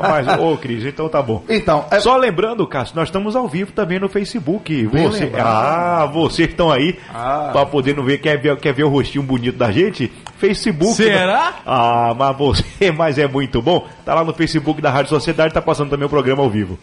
[0.00, 1.42] Mas, ô Cris, então tá bom.
[1.48, 4.86] Então, é, Só lembrando, Cássio, nós estamos ao vivo também no Facebook.
[4.86, 5.46] Você, lembrado.
[5.46, 7.50] ah, vocês estão aí Ah.
[7.52, 10.10] pra poder não ver, quer ver, quer ver o rostinho bonito da gente?
[10.38, 10.94] Facebook.
[10.94, 11.54] Será?
[11.66, 13.86] Ah, mas você, mas é muito bom.
[14.04, 16.78] Tá lá no Facebook da Rádio Sociedade, tá passando também o programa ao vivo.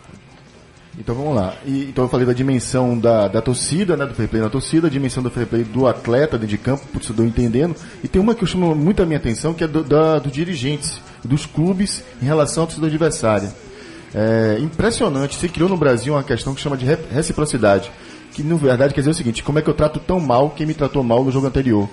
[0.99, 1.53] Então vamos lá.
[1.63, 4.87] E, então eu falei da dimensão da, da torcida, né, do fair play na torcida,
[4.87, 7.75] a dimensão do fair play do atleta dentro de campo, por isso eu entendendo.
[8.03, 10.99] E tem uma que chama muito a minha atenção, que é do, da, dos dirigentes,
[11.23, 13.53] dos clubes em relação à torcida adversária.
[14.13, 17.91] É impressionante, se criou no Brasil uma questão que chama de re- reciprocidade.
[18.33, 20.65] Que na verdade quer dizer o seguinte, como é que eu trato tão mal quem
[20.65, 21.87] me tratou mal no jogo anterior?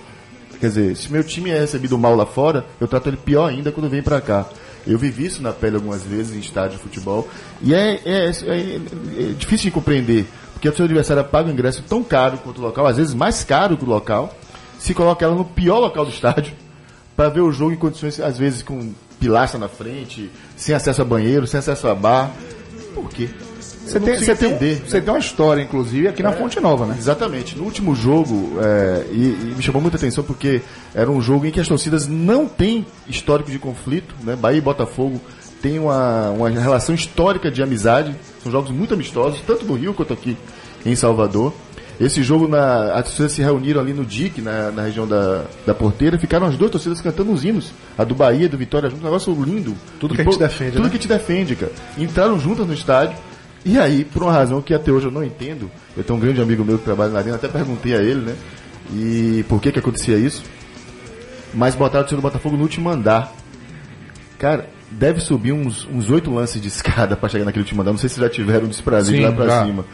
[0.60, 3.70] Quer dizer, se meu time é recebido mal lá fora, eu trato ele pior ainda
[3.70, 4.46] quando vem pra cá.
[4.86, 7.28] Eu vivi isso na pele algumas vezes em estádio de futebol.
[7.62, 8.80] E é, é- é-
[9.30, 10.26] é difícil de compreender.
[10.52, 13.42] Porque a sua adversária paga um ingresso tão caro quanto o local, às vezes mais
[13.44, 14.34] caro que o local,
[14.78, 16.52] se coloca ela no pior local do estádio,
[17.16, 21.04] para ver o jogo em condições, às vezes, com pilastra na frente, sem acesso a
[21.04, 22.30] banheiro, sem acesso a bar.
[22.94, 23.28] Por quê?
[23.84, 24.82] Você tem, você, tem, entender.
[24.86, 26.94] você tem uma história, inclusive, aqui na Fonte Nova, né?
[26.98, 27.56] Exatamente.
[27.56, 29.16] No último jogo, é, e,
[29.50, 30.62] e me chamou muita atenção porque
[30.94, 34.34] era um jogo em que as torcidas não têm histórico de conflito, né?
[34.36, 35.20] Bahia e Botafogo
[35.62, 40.12] têm uma, uma relação histórica de amizade, são jogos muito amistosos, tanto no Rio quanto
[40.12, 40.36] aqui
[40.84, 41.52] em Salvador.
[42.00, 45.72] Esse jogo, na, as torcidas se reuniram ali no DIC, na, na região da, da
[45.72, 47.70] porteira, ficaram as duas torcidas cantando os hinos.
[47.96, 49.76] A do Bahia, do Vitória junto, um negócio lindo.
[50.00, 50.90] Tudo E que a pô- gente defende, Tudo né?
[50.90, 51.70] que te defende, cara.
[51.96, 53.16] Entraram juntas no estádio.
[53.64, 56.40] E aí, por uma razão que até hoje eu não entendo, eu tenho um grande
[56.40, 58.36] amigo meu que trabalha na arena, até perguntei a ele, né?
[58.92, 60.42] E por que que acontecia isso.
[61.54, 63.32] Mas botaram o time do Botafogo no último andar.
[64.38, 67.92] Cara, deve subir uns uns oito lances de escada pra chegar naquele último andar.
[67.92, 69.64] Não sei se já tiveram um desprazer de lá pra já.
[69.64, 69.84] cima.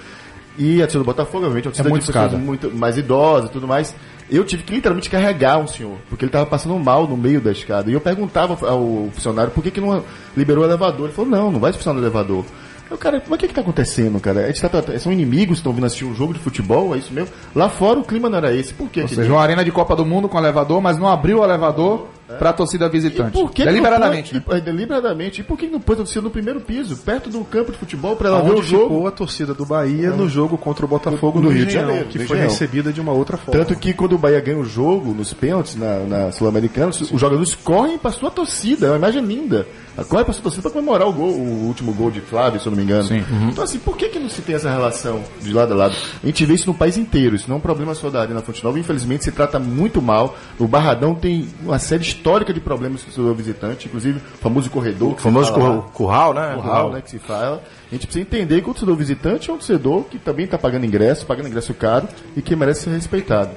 [0.58, 2.44] E a torcida do Botafogo, obviamente, é uma torcida muito de pessoas escada.
[2.44, 3.94] muito mais idosas e tudo mais.
[4.28, 7.52] Eu tive que literalmente carregar um senhor, porque ele tava passando mal no meio da
[7.52, 7.90] escada.
[7.90, 10.04] E eu perguntava ao funcionário por que, que não
[10.36, 11.06] liberou o elevador.
[11.06, 12.44] Ele falou, não, não vai funcionar no elevador.
[12.90, 14.52] Eu, cara, mas o que que tá acontecendo, cara?
[14.52, 17.32] Tá tratando- são inimigos que estão vindo assistir um jogo de futebol, é isso mesmo?
[17.54, 18.74] Lá fora o clima não era esse.
[18.74, 19.02] Por quê?
[19.02, 22.08] Ou seja, uma arena de Copa do Mundo com elevador, mas não abriu o elevador
[22.38, 23.36] pra torcida visitante.
[23.38, 24.42] E por que Deliberadamente, que né?
[24.44, 25.40] pôs, e- deliberadamente.
[25.40, 28.16] E por que não pôs a torcida no primeiro piso, perto do campo de futebol,
[28.16, 28.84] pra ela ver o jogo?
[28.84, 32.06] ficou a torcida do Bahia no jogo contra o Botafogo No no, Rio de Janeiro,
[32.06, 33.52] que foi recebida de uma outra forma.
[33.64, 37.54] Tanto que quando o Bahia ganha o jogo nos pênaltis na, na Sul-Americana, os jogadores
[37.54, 39.66] correm pra sua torcida, é uma imagem linda.
[40.08, 42.70] Corre pra sua torcida pra comemorar o gol, o último gol de Flávio, se eu
[42.70, 43.08] não me engano.
[43.50, 45.94] Então assim, por que, que não se tem essa relação de lado a lado?
[46.22, 48.40] A gente vê isso no país inteiro, isso não é um problema só da Arena
[48.40, 50.36] Fonte Nova, infelizmente se trata muito mal.
[50.58, 55.12] O Barradão tem uma série histórica de problemas do torcedor visitante, inclusive o famoso corredor.
[55.12, 56.54] O que famoso fala curral, curral, né?
[56.54, 57.62] Curral, né, que se fala.
[57.90, 60.84] A gente precisa entender que o torcedor visitante é um torcedor que também está pagando
[60.84, 62.06] ingresso, pagando ingresso caro
[62.36, 63.50] e que merece ser respeitado.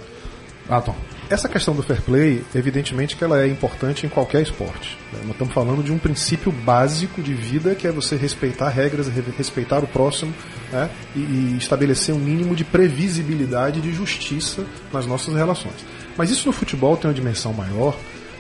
[0.70, 0.96] Ah, Tom.
[1.30, 4.98] Essa questão do fair play, evidentemente que ela é importante em qualquer esporte.
[5.12, 5.20] né?
[5.24, 9.24] Nós estamos falando de um princípio básico de vida que é você respeitar regras, re-
[9.38, 10.34] respeitar o próximo
[10.72, 10.90] né?
[11.16, 15.76] e, e estabelecer um mínimo de previsibilidade e de justiça nas nossas relações.
[16.16, 17.96] Mas isso no futebol tem uma dimensão maior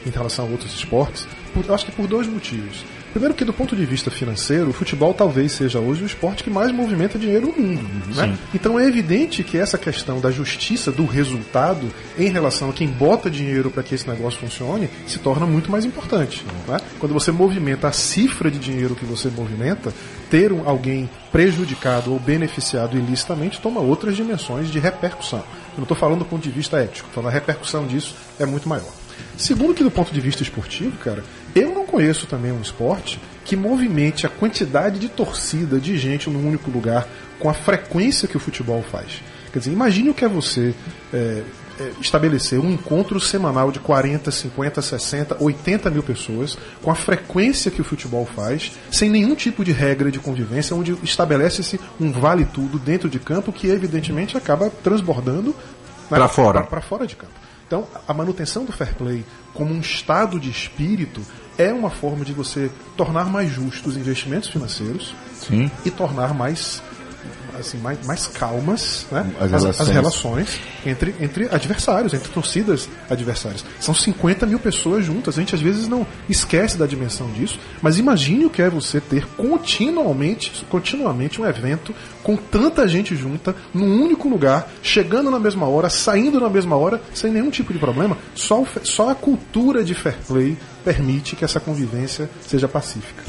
[0.05, 2.83] em relação a outros esportes, por- acho que por dois motivos.
[3.11, 6.49] Primeiro que do ponto de vista financeiro, o futebol talvez seja hoje o esporte que
[6.49, 8.15] mais movimenta dinheiro no mundo.
[8.15, 8.35] Né?
[8.55, 11.87] Então é evidente que essa questão da justiça do resultado
[12.17, 15.85] em relação a quem bota dinheiro para que esse negócio funcione se torna muito mais
[15.85, 16.43] importante.
[16.67, 16.79] né?
[16.99, 19.93] Quando você movimenta a cifra de dinheiro que você movimenta,
[20.31, 25.39] ter um- alguém prejudicado ou beneficiado ilicitamente toma outras dimensões de repercussão.
[25.39, 28.67] Eu não estou falando do ponto de vista ético, falando a repercussão disso é muito
[28.67, 28.91] maior.
[29.37, 31.23] Segundo que do ponto de vista esportivo, cara,
[31.55, 36.47] eu não conheço também um esporte que movimente a quantidade de torcida de gente num
[36.47, 37.07] único lugar
[37.39, 39.21] com a frequência que o futebol faz.
[39.51, 40.73] Quer dizer, imagine o que é você
[41.13, 41.43] é,
[41.79, 47.69] é, estabelecer um encontro semanal de 40, 50, 60, 80 mil pessoas, com a frequência
[47.69, 52.45] que o futebol faz, sem nenhum tipo de regra de convivência, onde estabelece-se um vale
[52.45, 55.55] tudo dentro de campo que evidentemente acaba transbordando
[56.09, 56.63] Pra fora.
[56.63, 57.42] para fora de campo.
[57.73, 61.25] Então, a manutenção do fair play como um estado de espírito
[61.57, 65.71] é uma forma de você tornar mais justos os investimentos financeiros Sim.
[65.83, 66.83] e tornar mais
[67.59, 69.31] assim, mais, mais calmas né?
[69.39, 69.79] As as, relações.
[69.79, 73.63] as relações entre, entre adversários, entre torcidas adversárias.
[73.79, 75.37] São 50 mil pessoas juntas.
[75.37, 78.99] A gente às vezes não esquece da dimensão disso, mas imagine o que é você
[78.99, 85.67] ter continuamente, continuamente um evento com tanta gente junta, num único lugar, chegando na mesma
[85.67, 88.17] hora, saindo na mesma hora, sem nenhum tipo de problema.
[88.33, 93.23] Só, o só a cultura de fair play permite que essa convivência seja pacífica.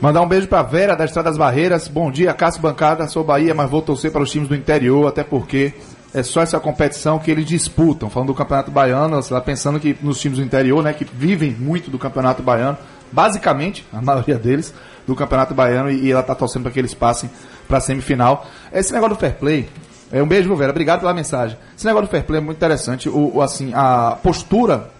[0.00, 1.88] Mandar um beijo pra Vera da Estrada das Barreiras.
[1.88, 3.08] Bom dia, Cássio Bancada.
[3.08, 5.72] Sou Bahia, mas vou torcer para os times do interior, até porque
[6.12, 8.10] é só essa competição que eles disputam.
[8.10, 11.50] Falando do Campeonato Baiano, você tá pensando que nos times do interior, né, que vivem
[11.52, 12.76] muito do Campeonato Baiano,
[13.10, 14.74] basicamente, a maioria deles,
[15.06, 17.30] do Campeonato Baiano, e, e ela tá torcendo para que eles passem
[17.66, 18.46] pra semifinal.
[18.70, 19.66] Esse negócio do fair play.
[20.12, 20.72] É, um beijo, Vera.
[20.72, 21.56] Obrigado pela mensagem.
[21.74, 23.08] Esse negócio do fair play é muito interessante.
[23.08, 24.90] O, o, assim, a postura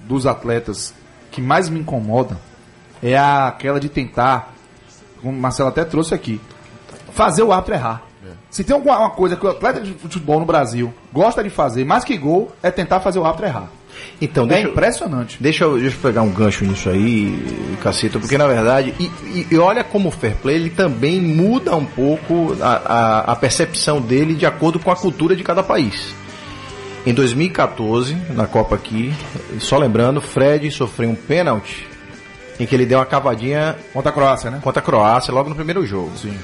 [0.00, 0.94] dos atletas
[1.30, 2.47] que mais me incomoda
[3.02, 4.54] é aquela de tentar,
[5.22, 6.40] como o Marcelo até trouxe aqui,
[7.12, 8.02] fazer o árbitro errar.
[8.50, 11.84] Se tem alguma uma coisa que o atleta de futebol no Brasil gosta de fazer,
[11.84, 13.68] mais que gol, é tentar fazer o árbitro errar.
[14.20, 15.36] Então, É deixa, impressionante.
[15.40, 19.46] Deixa eu, deixa eu pegar um gancho nisso aí, Cacito, porque na verdade, e, e-
[19.50, 24.00] e olha como o fair play ele também muda um pouco a, a- a percepção
[24.00, 26.14] dele de acordo com a cultura de cada país.
[27.06, 29.12] Em 2014, na Copa aqui,
[29.58, 31.86] só lembrando, Fred sofreu um pênalti
[32.58, 34.60] em que ele deu uma cavadinha Contra a Croácia, né?
[34.62, 36.10] contra a Croácia logo no primeiro jogo.
[36.16, 36.36] Sim.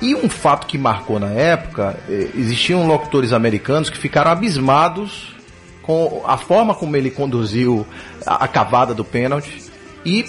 [0.00, 5.32] E um fato que marcou na época, eh, existiam locutores americanos que ficaram abismados
[5.82, 7.86] com a forma como ele conduziu
[8.26, 9.62] a, a cavada do pênalti
[10.04, 10.20] e,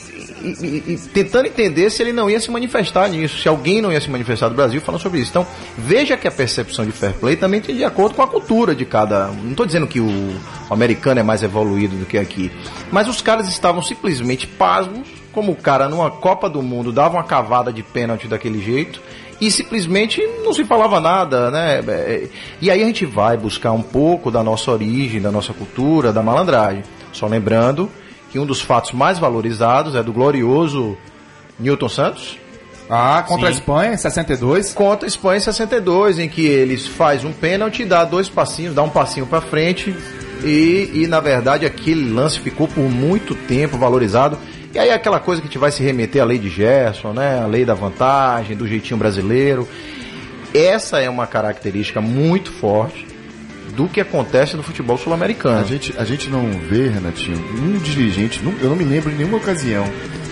[0.43, 3.91] e- e- e tentando entender se ele não ia se manifestar nisso, se alguém não
[3.91, 5.32] ia se manifestar do Brasil falando sobre isso.
[5.32, 8.76] Então, veja que a percepção de fair play também tem de acordo com a cultura
[8.76, 9.28] de cada.
[9.30, 12.52] Não estou dizendo que o, o americano é mais evoluído do que aqui,
[12.91, 17.24] mas os caras estavam simplesmente pasmos, como o cara numa Copa do Mundo dava uma
[17.24, 19.02] cavada de pênalti daquele jeito
[19.41, 21.82] e simplesmente não se falava nada, né?
[22.62, 26.22] E aí a gente vai buscar um pouco da nossa origem, da nossa cultura, da
[26.22, 26.84] malandragem.
[27.12, 27.89] Só lembrando
[28.32, 30.98] que um dos fatos mais valorizados é do glorioso
[31.60, 32.38] Newton Santos
[32.89, 33.54] Ah, contra Sim.
[33.54, 34.74] a Espanha, em 62.
[34.74, 38.84] contra a Espanha em 62, em que eles faz um pênalti, dá dois passinhos, dá
[38.84, 39.96] um passinho para frente
[40.43, 44.38] e, e na verdade aquele lance ficou por muito tempo valorizado.
[44.74, 47.40] E aí aquela coisa que a gente vai se remeter à lei de Gerson, né?
[47.40, 49.68] A lei da vantagem, do jeitinho brasileiro.
[50.54, 53.06] Essa é uma característica muito forte
[53.76, 55.60] do que acontece no futebol sul-americano.
[55.60, 59.38] A gente, a gente não vê, Renatinho, um dirigente, eu não me lembro em nenhuma
[59.38, 59.84] ocasião,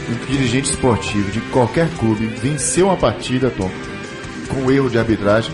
[0.09, 3.69] um dirigente esportivo de qualquer clube venceu uma partida, Tom,
[4.49, 5.53] com erro de arbitragem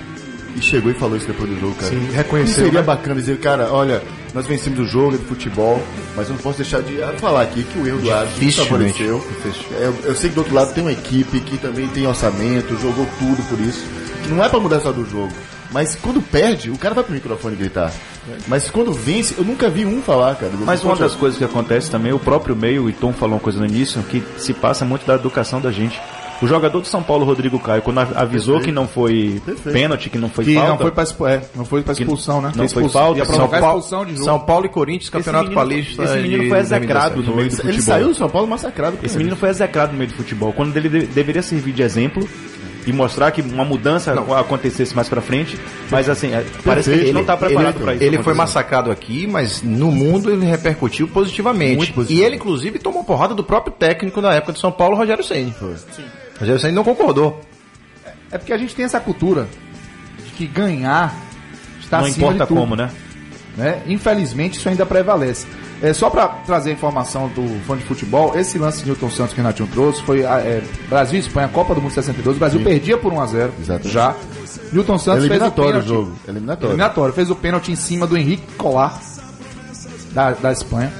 [0.55, 1.91] e chegou e falou isso depois do jogo, cara.
[1.91, 2.65] Sim, Não reconheceu.
[2.65, 2.85] seria né?
[2.85, 4.01] bacana dizer, cara, olha,
[4.37, 5.81] nós vencemos o jogo é de futebol,
[6.15, 9.25] mas eu não posso deixar de falar aqui que o erro do árbitro favoreceu.
[9.71, 13.07] Eu, eu sei que do outro lado tem uma equipe que também tem orçamento, jogou
[13.17, 13.83] tudo por isso.
[14.29, 15.33] Não é pra mudar só do jogo.
[15.71, 17.91] Mas quando perde, o cara vai pro microfone gritar.
[18.47, 20.51] Mas quando vence, eu nunca vi um falar, cara.
[20.59, 23.57] Mas uma das coisas que acontece também, o próprio meio, e Tom falou uma coisa
[23.57, 25.99] no início, que se passa muito da educação da gente.
[26.39, 30.19] O jogador do São Paulo, Rodrigo Caio, quando av- avisou que não foi pênalti, que
[30.19, 30.69] não foi Que falta.
[30.69, 32.49] não foi pra, expu- é, não foi pra expulsão, né?
[32.49, 34.23] não foi expulsão- falta, Ia São provocar expulsão de jogo.
[34.25, 36.03] São Paulo e Corinthians, Campeonato menino- Paulista.
[36.03, 37.29] esse menino de foi execrado 2017.
[37.29, 37.81] no meio do Ele futebol.
[37.81, 38.97] saiu do São Paulo massacrado.
[39.01, 40.53] Esse menino foi execrado no meio do futebol.
[40.53, 42.29] Quando ele de- deveria servir de exemplo
[42.85, 45.57] e mostrar que uma mudança acontecesse mais pra frente,
[45.89, 48.03] mas assim, é, parece que ele não tá preparado ele, pra isso.
[48.03, 51.77] Ele foi massacrado aqui, mas no mundo ele repercutiu positivamente.
[51.77, 52.19] Muito positivo.
[52.21, 55.51] E ele, inclusive, tomou porrada do próprio técnico da época de São Paulo, Rogério Ceni.
[56.39, 57.41] Rogério Ceni não concordou.
[58.31, 59.47] É porque a gente tem essa cultura
[60.23, 61.15] de que ganhar
[61.79, 62.89] está Não acima importa de tudo, como, né?
[63.55, 63.81] né?
[63.87, 65.47] Infelizmente isso ainda prevalece.
[65.81, 69.33] É, só para trazer a informação do fã de futebol, esse lance de Newton Santos
[69.33, 72.35] que o Renatinho trouxe foi é, Brasil e Espanha, Copa do Mundo 62.
[72.35, 73.89] O Brasil perdia por 1x0 Exatamente.
[73.89, 74.15] já.
[74.73, 75.87] Newton Santos fez o o pênalti.
[75.87, 76.13] jogo.
[76.27, 76.71] Eliminatório.
[76.71, 77.13] Eliminatório.
[77.13, 78.99] Fez o pênalti em cima do Henrique Colar,
[80.11, 80.91] da, da Espanha.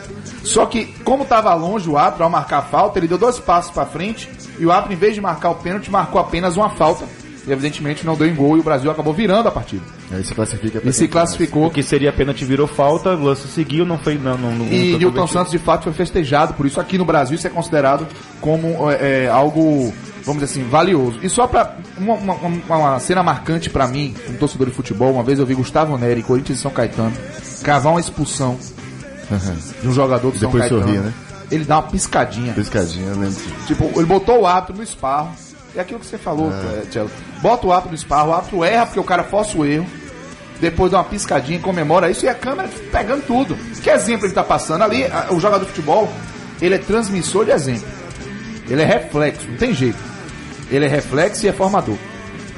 [0.43, 3.71] Só que, como estava longe o árbitro ao marcar a falta, ele deu dois passos
[3.71, 7.05] para frente e o árbitro, em vez de marcar o pênalti, marcou apenas uma falta.
[7.45, 9.81] E evidentemente não deu em gol e o Brasil acabou virando a partida.
[10.11, 11.67] Aí se classifica E se classificou.
[11.67, 14.17] O que seria pênalti virou falta, o lance seguiu, não foi.
[14.17, 15.25] Não, não, não, E Newton.
[15.27, 18.05] Santos de fato foi festejado, por isso aqui no Brasil isso é considerado
[18.41, 19.93] como é, é, algo,
[20.25, 21.19] vamos dizer assim, valioso.
[21.23, 22.33] E só pra uma, uma,
[22.75, 26.23] uma- cena marcante pra mim, como torcedor de futebol, uma vez eu vi Gustavo Neri,
[26.23, 27.13] Corinthians e São Caetano,
[27.63, 28.57] cavar uma expulsão
[29.81, 30.81] de um jogador do São Depois Caetano.
[30.81, 31.13] sorria, né?
[31.49, 32.53] Ele dá uma piscadinha.
[32.53, 33.45] Piscadinha, disso.
[33.67, 35.31] Tipo, ele botou o árbitro no esparro.
[35.75, 37.11] É aquilo que você falou, é, Tchelo.
[37.41, 39.85] Bota o árbitro no esparro, o árbitro erra porque o cara força o erro.
[40.59, 43.55] Depois dá uma piscadinha, comemora isso e a câmera pegando tudo.
[43.83, 44.81] Que exemplo ele tá passando?
[44.83, 46.11] Ali, o jogador de futebol,
[46.59, 47.87] ele é transmissor de exemplo.
[48.67, 49.99] Ele é reflexo, não tem jeito.
[50.71, 51.95] Ele é reflexo e é formador.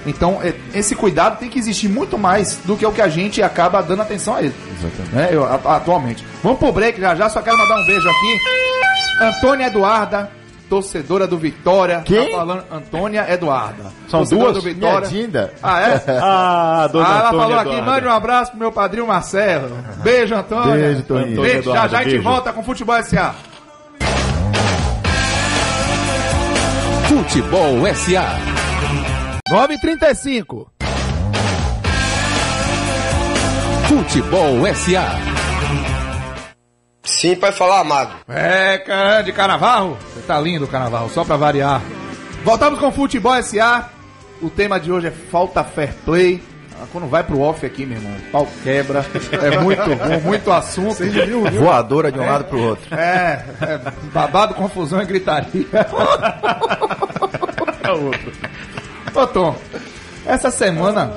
[0.08, 3.44] Então, é- esse cuidado tem que existir muito mais do que o que a gente
[3.44, 4.56] acaba dando atenção a ele.
[4.80, 5.14] Exatamente.
[5.16, 6.26] Né, eu- atualmente.
[6.42, 8.79] Vamos pro break já já, só quero mandar um beijo aqui.
[9.22, 10.30] Antônia Eduarda,
[10.70, 12.02] torcedora do Vitória.
[12.06, 12.32] Quem?
[12.32, 13.92] Tá falando Antônia Eduarda.
[14.08, 14.54] São duas?
[14.56, 15.08] do Vitória.
[15.10, 15.54] Minha Dinda.
[15.62, 16.04] Ah, é?
[16.22, 17.92] Ah, dona Ah, ela Antônia falou aqui, Eduarda.
[17.92, 19.76] mande um abraço pro meu padrinho Marcelo.
[19.98, 20.76] Beijo, Antônia.
[20.76, 21.42] Beijo, Toninho.
[21.42, 22.24] Beijo, já Eduarda, já a gente beijo.
[22.30, 23.34] volta com Futebol S.A.
[27.08, 28.26] Futebol SA.
[29.52, 30.68] 9h35.
[33.88, 35.29] Futebol SA.
[37.10, 38.14] Sim, pode falar, amado.
[38.30, 39.98] É, cara, de Canavarro.
[40.14, 41.82] Você tá lindo, Canavarro, só pra variar.
[42.44, 43.90] Voltamos com Futebol S.A.
[44.42, 46.42] O tema de hoje é falta fair play.
[46.82, 49.06] Ah, Quando vai pro off aqui, meu irmão, pau quebra.
[49.42, 51.04] É muito bom, muito assunto.
[51.60, 52.96] Voadora de um lado pro outro.
[52.96, 53.80] É, é
[54.14, 55.66] babado, confusão e gritaria.
[57.82, 58.32] É outro.
[59.16, 59.56] Ô Tom,
[60.24, 61.12] essa semana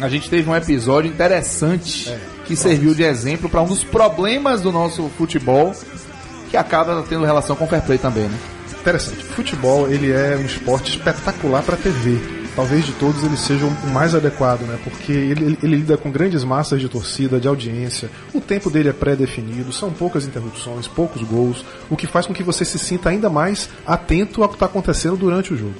[0.00, 2.16] a gente teve um episódio interessante
[2.52, 5.74] que serviu de exemplo para um dos problemas do nosso futebol
[6.50, 8.38] que acaba tendo relação com o fair play também, né?
[8.80, 9.24] Interessante.
[9.24, 12.18] Futebol, ele é um esporte espetacular para TV.
[12.54, 14.78] Talvez de todos ele seja o mais adequado, né?
[14.84, 18.10] Porque ele, ele- lida com grandes massas de torcida, de audiência.
[18.34, 22.42] O tempo dele é pré-definido, são poucas interrupções, poucos gols, o que faz com que
[22.42, 25.74] você se sinta ainda mais atento ao que está acontecendo durante o jogo.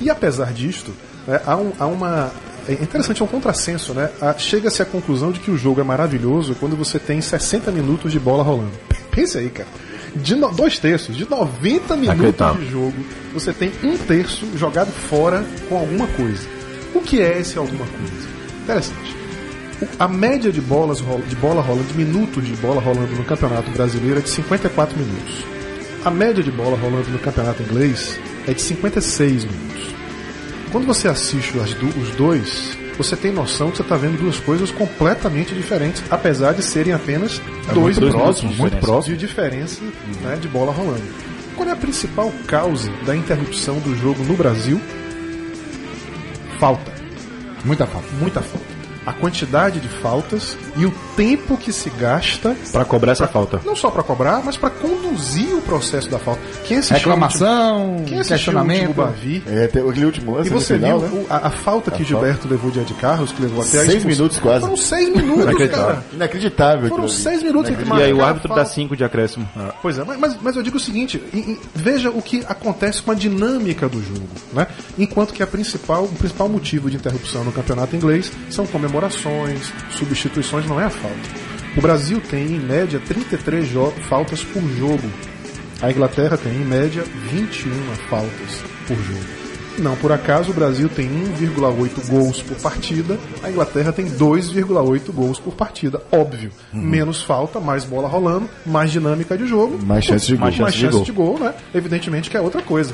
[0.00, 0.90] E apesar disto,
[1.28, 2.32] né, há, um- há uma.
[2.68, 4.10] É interessante, é um contrassenso, né?
[4.20, 8.12] Ah, Chega-se à conclusão de que o jogo é maravilhoso quando você tem 60 minutos
[8.12, 8.70] de bola rolando.
[9.10, 9.68] Pense aí, cara.
[10.14, 12.20] De no- dois terços, de 90 minutos
[12.60, 12.94] de jogo,
[13.32, 16.46] você tem um terço jogado fora com alguma coisa.
[16.94, 18.28] O que é esse alguma coisa?
[18.62, 19.16] Interessante.
[19.98, 20.98] A média de bolas
[21.28, 25.44] de bola rolando, de minutos de bola rolando no Campeonato Brasileiro é de 54 minutos.
[26.04, 29.91] A média de bola rolando no Campeonato Inglês é de 56 minutos.
[30.72, 34.38] Quando você assiste as du- os dois, você tem noção que você está vendo duas
[34.40, 38.86] coisas completamente diferentes, apesar de serem apenas dois, muito- dois próximos, muito diferença.
[38.86, 39.80] próximos de diferença
[40.22, 41.02] né, de bola rolando.
[41.54, 44.80] Qual é a principal causa da interrupção do jogo no Brasil?
[46.58, 46.90] Falta.
[47.64, 48.08] Muita falta.
[48.18, 48.71] Muita falta.
[49.04, 53.60] A quantidade de faltas e o tempo que se gasta Pra cobrar essa falta.
[53.64, 56.40] não só para cobrar, mas para conduzir o processo da falta.
[56.64, 58.94] Quem assistiu Reclamação, último- quem assistiu o último questionamento.
[58.94, 61.26] Bavi, É, tem aquele último lance e você final, viu né?
[61.28, 63.88] a, a falta que A Gilberto levou de Ed Carlos, que levou até a Seis
[63.96, 64.10] expulsão.
[64.10, 64.60] minutos quase.
[64.60, 66.04] Foram seis minutos, cara.
[66.12, 66.88] Inacreditável.
[66.88, 68.62] Foram seis minutos E aí o a árbitro falta.
[68.64, 69.48] dá 5 de acréscimo.
[69.82, 73.02] Pois é, mas- mas, mas eu digo o seguinte: e- e veja o que acontece
[73.02, 74.28] com a dinâmica do jogo.
[74.52, 74.66] Né?
[74.98, 78.91] Enquanto que a principal, o principal motivo de interrupção no campeonato inglês são comemorações,
[79.90, 81.16] substituições, não é a falta.
[81.76, 85.08] O Brasil tem, em média, 33 jo- faltas por jogo.
[85.80, 87.02] A Inglaterra tem, em média,
[87.32, 87.70] 21
[88.08, 89.42] faltas por jogo.
[89.78, 95.40] Não por acaso o Brasil tem 1,8 gols por partida, a Inglaterra tem 2,8 gols
[95.40, 96.02] por partida.
[96.12, 96.50] Óbvio.
[96.70, 99.78] Menos falta, mais bola rolando, mais dinâmica de jogo.
[99.82, 100.42] Mais chance de gol.
[100.42, 101.38] Mais chance chance, de de, gol.
[101.38, 101.46] gol.
[101.46, 101.54] né?
[101.74, 102.92] Evidentemente que é outra coisa.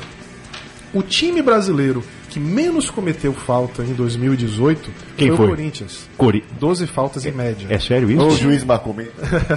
[0.93, 5.45] O time brasileiro que menos cometeu falta em 2018 Quem foi, foi?
[5.45, 6.07] o Corinthians.
[6.15, 6.45] Cori...
[6.59, 7.67] 12 faltas em média.
[7.69, 8.37] É sério Ou o isso?
[8.37, 8.95] juiz marcou.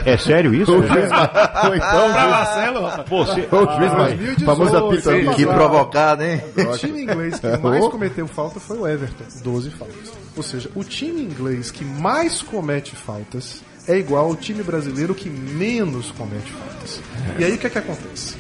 [0.07, 0.73] É sério isso?
[0.73, 3.49] Ou então, o juiz, Marcelo, Você...
[3.51, 3.93] ou o juiz.
[3.93, 4.77] 2018, Famoso
[5.11, 5.35] amigo.
[5.35, 6.43] Que provocado, hein?
[6.57, 10.13] O time inglês que mais cometeu falta foi o Everton, 12 faltas.
[10.35, 15.29] Ou seja, o time inglês que mais comete faltas é igual ao time brasileiro que
[15.29, 17.01] menos comete faltas.
[17.39, 18.37] E aí o que é que acontece?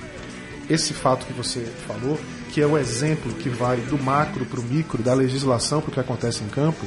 [0.71, 2.19] Esse fato que você falou,
[2.53, 5.93] que é o exemplo que vai do macro para o micro, da legislação para o
[5.93, 6.87] que acontece em campo,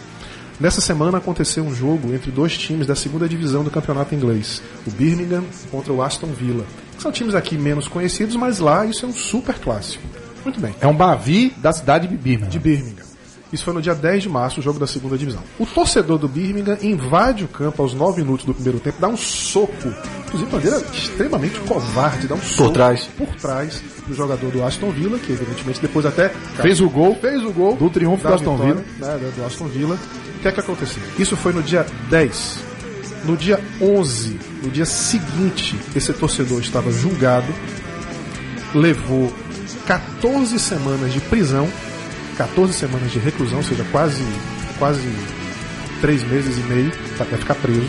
[0.57, 4.91] Nessa semana aconteceu um jogo entre dois times da segunda divisão do campeonato inglês, o
[4.91, 6.65] Birmingham contra o Aston Villa.
[6.97, 10.03] São times aqui menos conhecidos, mas lá isso é um super clássico.
[10.45, 12.49] Muito bem É um Bavi da cidade de Birmingham.
[12.49, 13.03] de Birmingham.
[13.51, 15.43] Isso foi no dia 10 de março, o jogo da segunda divisão.
[15.59, 19.17] O torcedor do Birmingham invade o campo aos 9 minutos do primeiro tempo, dá um
[19.17, 19.93] soco,
[20.35, 23.09] inclusive de maneira extremamente covarde, dá um soco trás.
[23.17, 26.29] por trás do jogador do Aston Villa, que evidentemente depois até
[26.61, 29.97] Fez o gol fez o gol do triunfo do Aston vitória, né, do Aston Villa.
[30.37, 31.01] O que é que aconteceu?
[31.17, 32.59] Isso foi no dia 10.
[33.23, 37.51] No dia 11, no dia seguinte, esse torcedor estava julgado,
[38.73, 39.33] levou
[39.87, 41.67] 14 semanas de prisão,
[42.37, 44.23] 14 semanas de reclusão, ou seja, quase,
[44.77, 45.09] quase
[46.01, 47.87] 3 meses e meio, vai ficar preso,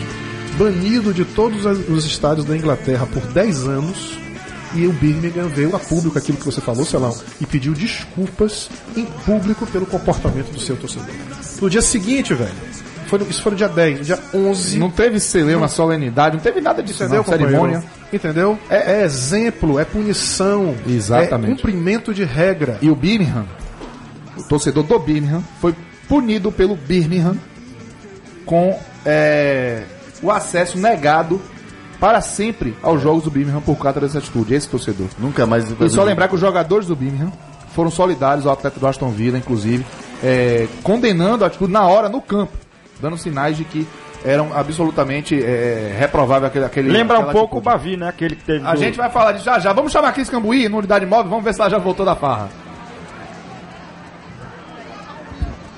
[0.57, 4.17] banido de todos os estádios da Inglaterra por 10 anos,
[4.75, 9.05] e o Birmingham veio a público aquilo que você falou, Celão, e pediu desculpas em
[9.05, 11.07] público pelo comportamento do seu torcedor.
[11.61, 12.51] No dia seguinte, velho,
[13.07, 16.43] foi no- isso foi no dia 10, no dia 11, Não teve celeuma, solenidade, não
[16.43, 17.83] teve nada disso, Entendeu, não, cerimônia.
[18.11, 18.59] Entendeu?
[18.69, 20.75] É, é exemplo, é punição.
[20.85, 21.51] Exatamente.
[21.51, 22.77] É cumprimento de regra.
[22.81, 23.45] E o Birmingham,
[24.37, 25.73] o torcedor do Birmingham, foi
[26.09, 27.37] punido pelo Birmingham
[28.45, 29.83] com é,
[30.21, 31.41] o acesso negado
[31.99, 35.07] para sempre aos jogos do Birmingham por causa dessa atitude, esse torcedor.
[35.17, 35.69] Nunca mais.
[35.79, 37.31] E só lembrar que os jogadores do Birmingham
[37.73, 39.85] foram solidários ao atleta do Aston Villa, inclusive,
[40.23, 42.53] é, condenando a atitude na hora, no campo,
[42.99, 43.87] dando sinais de que
[44.25, 47.63] eram absolutamente é, reprovável aquele, aquele Lembra um pouco o atitude.
[47.63, 48.09] Bavi, né?
[48.09, 48.65] Aquele que teve.
[48.65, 49.73] A do- gente vai falar disso já já.
[49.73, 52.15] Vamos chamar a Cris Cambuí no Unidade Móvel, vamos ver se ela já voltou da
[52.15, 52.49] farra.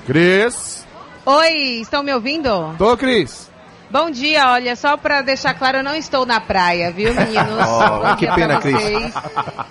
[0.06, 0.86] Cris.
[1.26, 2.74] Oi, estão me ouvindo?
[2.78, 3.49] Tô, Cris.
[3.90, 7.40] Bom dia, olha, só pra deixar claro, eu não estou na praia, viu, meninos?
[7.80, 9.12] Oh, que pena, Cris.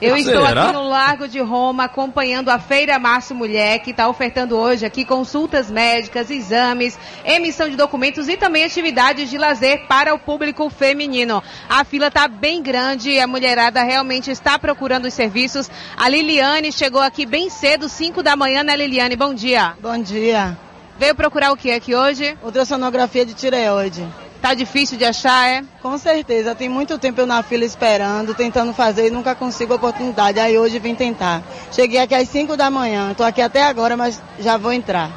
[0.02, 4.58] Eu estou aqui no Largo de Roma acompanhando a Feira Março Mulher, que está ofertando
[4.58, 10.20] hoje aqui consultas médicas, exames, emissão de documentos e também atividades de lazer para o
[10.20, 11.42] público feminino.
[11.70, 15.70] A fila está bem grande, a mulherada realmente está procurando os serviços.
[15.96, 19.16] A Liliane chegou aqui bem cedo, 5 da manhã, né, Liliane?
[19.16, 19.74] Bom dia.
[19.82, 20.58] Bom dia.
[21.00, 22.38] Veio procurar o que aqui hoje?
[22.44, 24.06] Ultrassonografia de tireoide.
[24.42, 25.64] Tá difícil de achar, é?
[25.82, 29.76] Com certeza, tem muito tempo eu na fila esperando, tentando fazer e nunca consigo a
[29.78, 30.42] oportunidade.
[30.42, 31.42] Aí hoje vim tentar.
[31.72, 35.10] Cheguei aqui às 5 da manhã, estou aqui até agora, mas já vou entrar.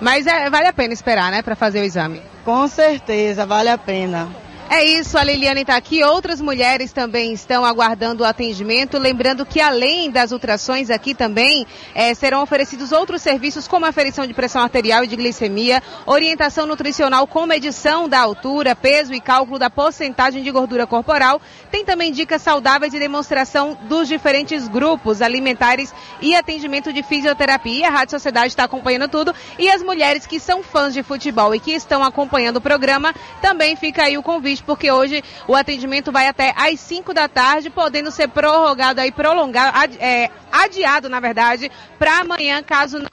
[0.00, 2.22] Mas é, vale a pena esperar, né, para fazer o exame.
[2.44, 4.28] Com certeza, vale a pena.
[4.70, 6.02] É isso, a Liliane está aqui.
[6.02, 8.98] Outras mulheres também estão aguardando o atendimento.
[8.98, 14.34] Lembrando que além das ultrações aqui também eh, serão oferecidos outros serviços como aferição de
[14.34, 19.68] pressão arterial e de glicemia, orientação nutricional com medição da altura, peso e cálculo da
[19.68, 21.40] porcentagem de gordura corporal.
[21.70, 27.86] Tem também dicas saudáveis e demonstração dos diferentes grupos alimentares e atendimento de fisioterapia.
[27.86, 29.34] A Rádio Sociedade está acompanhando tudo.
[29.58, 33.76] E as mulheres que são fãs de futebol e que estão acompanhando o programa, também
[33.76, 38.10] fica aí o convite, porque hoje o atendimento vai até às 5 da tarde, podendo
[38.10, 43.08] ser prorrogado aí, prolongado, ad- é, adiado, na verdade, para amanhã, caso não,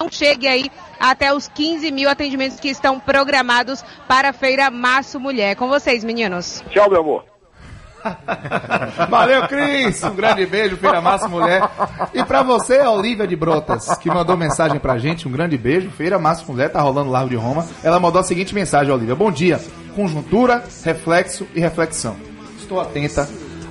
[0.00, 0.70] não chegue aí
[1.00, 5.56] até os 15 mil atendimentos que estão programados para a Feira Março Mulher.
[5.56, 6.62] Com vocês, meninos.
[6.70, 7.33] Tchau, meu amor.
[9.08, 10.02] Valeu, Cris.
[10.04, 11.62] Um grande beijo, Feira Massa Mulher.
[12.12, 15.90] E pra você, a Olivia de Brotas, que mandou mensagem pra gente, um grande beijo.
[15.90, 17.66] Feira Massa Mulher, tá rolando Largo de Roma.
[17.82, 19.14] Ela mandou a seguinte mensagem, Olivia.
[19.14, 19.60] Bom dia.
[19.94, 22.16] Conjuntura, reflexo e reflexão.
[22.58, 23.28] Estou atenta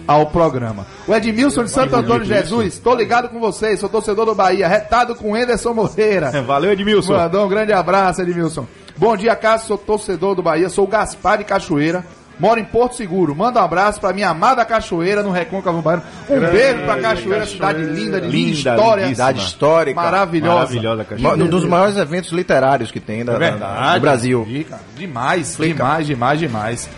[0.07, 0.85] ao programa.
[1.07, 5.15] O Edmilson de Santo Antônio Jesus, tô ligado com vocês, sou torcedor do Bahia, retado
[5.15, 6.29] com Anderson Moreira.
[6.43, 7.13] Valeu, Edmilson.
[7.13, 8.67] Mandou um grande abraço, Edmilson.
[8.95, 12.05] Bom dia, Cássio, sou torcedor do Bahia, sou o Gaspar de Cachoeira.
[12.39, 13.35] Moro em Porto Seguro.
[13.35, 16.03] Manda um abraço pra minha amada Cachoeira no Recôncavo Baiano.
[16.29, 19.07] Um beijo pra Cachoeira, cidade linda, de linda história.
[19.07, 20.01] Cidade histórica.
[20.01, 20.55] Maravilhosa.
[20.55, 21.43] Maravilhosa, Cachoeira.
[21.43, 24.45] Um dos maiores eventos literários que tem da, da- do Brasil.
[24.47, 24.79] Dica.
[24.97, 26.89] Demais, demais, demais, demais.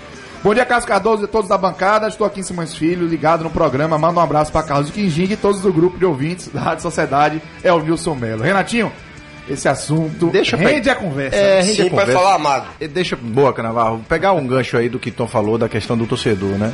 [0.44, 2.08] Bom dia, Carlos Cardoso e todos da bancada.
[2.08, 3.98] Estou aqui em Simões Filho, ligado no programa.
[3.98, 7.42] Manda um abraço para Carlos Quinjing e todos do grupo de ouvintes da Rádio Sociedade.
[7.64, 8.44] É o Nilson Melo.
[8.44, 8.92] Renatinho,
[9.50, 11.36] esse assunto Deixa eu rende pe- a conversa.
[11.36, 12.14] É, rende a Sim, pode conversa.
[12.14, 12.68] falar, amado.
[12.92, 16.58] Deixa, boa, Canavarro, pegar um gancho aí do que Tom falou da questão do torcedor,
[16.58, 16.74] né?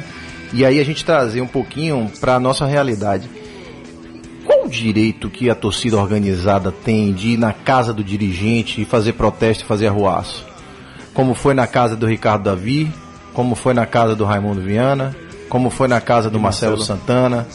[0.54, 3.30] E aí a gente trazer um pouquinho pra nossa realidade.
[4.46, 8.82] Qual qual o direito que a torcida organizada tem de ir na casa do dirigente
[8.82, 10.46] e fazer protesto e fazer arruaço?
[11.14, 12.92] Como foi na casa do Ricardo Davi,
[13.34, 15.16] como foi na casa do Raimundo Viana,
[15.50, 17.48] como foi na casa do Marcelo, Santana.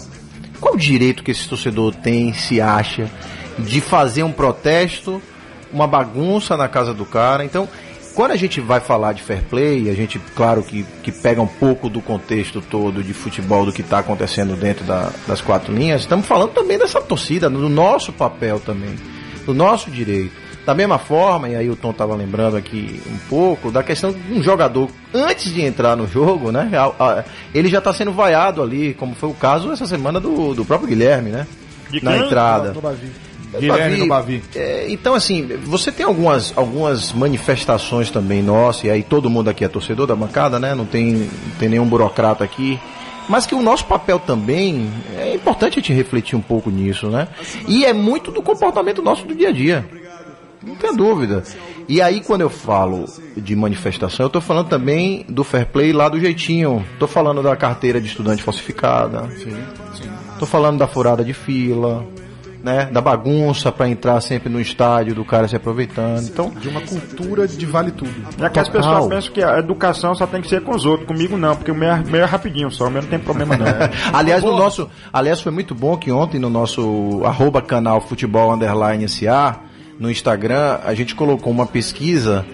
[0.60, 3.10] Qual o direito que esse torcedor tem, se acha,
[3.58, 5.20] de fazer um protesto,
[5.72, 7.44] uma bagunça na casa do cara?
[7.44, 7.68] Então,
[8.14, 11.46] quando a gente vai falar de fair play, a gente, claro que, que pega um
[11.46, 16.02] pouco do contexto todo de futebol, do que está acontecendo dentro da- das quatro linhas,
[16.02, 18.94] estamos falando também dessa torcida, do nosso papel também,
[19.44, 20.32] do nosso direito.
[20.64, 24.32] Da mesma forma, e aí o Tom estava lembrando aqui um pouco, da questão de
[24.32, 26.68] um jogador, antes de entrar no jogo, né,
[27.54, 30.88] ele já está sendo vaiado ali, como foi o caso essa semana do, do próprio
[30.88, 31.46] Guilherme, né?
[31.88, 32.72] De na entrada.
[33.58, 34.42] Guilherme no Bavi.
[34.54, 39.64] É, então, assim, você tem algumas, algumas manifestações também nossas, e aí todo mundo aqui
[39.64, 40.74] é torcedor da bancada, né?
[40.74, 41.28] Não tem, não
[41.58, 42.78] tem nenhum burocrata aqui.
[43.28, 44.88] Mas que o nosso papel também
[45.18, 47.28] é importante a gente refletir um pouco nisso, né?
[47.66, 49.84] E é muito do comportamento nosso do dia a dia.
[50.62, 51.42] Não tem dúvida.
[51.88, 53.04] E aí, quando eu falo
[53.36, 56.84] de manifestação, eu estou falando também do fair play lá do jeitinho.
[56.92, 59.28] Estou falando da carteira de estudante falsificada.
[60.32, 62.04] Estou falando da furada de fila,
[62.66, 62.88] né?
[62.90, 66.24] Da bagunça para entrar sempre no estádio, do cara se aproveitando.
[66.24, 68.10] Então, De uma cultura de vale tudo.
[68.40, 68.82] É que as Total.
[68.82, 71.70] pessoas pensam que a educação só tem que ser com os outros, comigo não, porque
[71.70, 73.66] o meu é, meu é rapidinho só, o meu não tem problema não.
[74.12, 79.08] aliás, no nosso, aliás, foi muito bom que ontem no nosso arroba canal futebol underline
[79.08, 79.60] SA
[80.00, 82.44] no Instagram a gente colocou uma pesquisa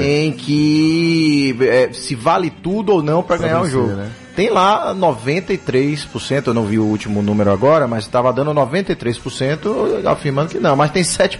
[0.00, 3.92] em que é, se vale tudo ou não para ganhar o vencer, jogo.
[3.92, 4.10] né?
[4.36, 10.48] Tem lá 93%, eu não vi o último número agora, mas estava dando 93% afirmando
[10.48, 11.38] que não, mas tem 7%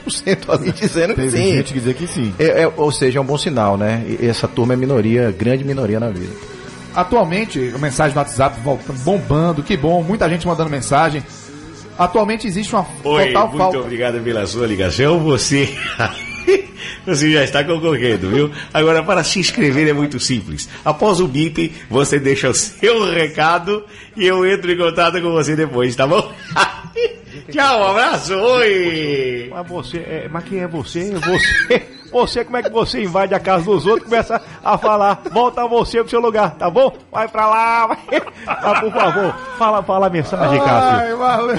[0.49, 1.53] ali dizendo que sim.
[1.53, 2.35] gente que que sim.
[2.39, 4.05] É, é, ou seja, é um bom sinal, né?
[4.07, 6.35] E essa turma é minoria, grande minoria na vida.
[6.95, 11.23] Atualmente, a mensagem no WhatsApp voltando, bombando, que bom, muita gente mandando mensagem.
[11.97, 13.79] Atualmente existe uma Oi, total muito falta.
[13.79, 15.21] obrigado pela sua ligação.
[15.21, 15.69] Você.
[17.07, 18.51] Você já está concorrendo, viu?
[18.73, 20.69] Agora, para se inscrever é muito simples.
[20.85, 23.85] Após o bip, você deixa o seu recado
[24.17, 26.33] e eu entro em contato com você depois, tá bom?
[27.51, 29.49] Tchau, um abraço, oi!
[29.51, 31.11] Mas você, é, mas quem é você?
[31.11, 35.23] Você, você, como é que você invade a casa dos outros e começa a falar,
[35.31, 36.93] volta você pro seu lugar, tá bom?
[37.11, 37.99] Vai pra lá, vai.
[38.47, 40.99] Ah, por favor, fala, fala a mensagem, Cássio.
[40.99, 41.59] Ai, valeu.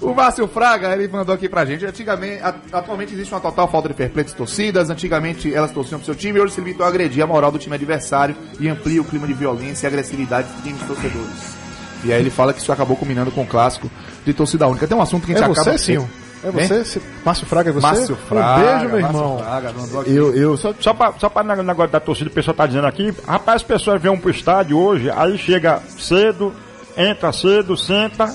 [0.00, 1.86] O Márcio Fraga, ele mandou aqui pra gente.
[1.86, 2.42] Antigamente,
[2.72, 4.90] atualmente existe uma total falta de fair play de torcidas.
[4.90, 7.58] Antigamente elas torciam pro seu time e hoje se limitam a agredir a moral do
[7.58, 11.56] time adversário e amplia o clima de violência e agressividade dos times torcedores.
[12.04, 13.90] E aí ele fala que isso acabou combinando com o clássico
[14.26, 14.86] de torcida única.
[14.86, 15.64] Tem um assunto que a É gente acaba...
[15.72, 16.06] você, Sim?
[16.44, 16.84] É você?
[16.84, 17.86] Se- Márcio Fraga é você?
[17.86, 18.60] Márcio Fraga.
[18.60, 19.38] Um beijo, meu Márcio irmão.
[19.38, 19.74] Fraga.
[20.06, 23.12] Eu, eu só Só pra, só pra negócio da torcida, o pessoal tá dizendo aqui,
[23.26, 26.52] rapaz, as pessoas vêm pro estádio hoje, aí chega cedo,
[26.96, 28.32] entra cedo, senta,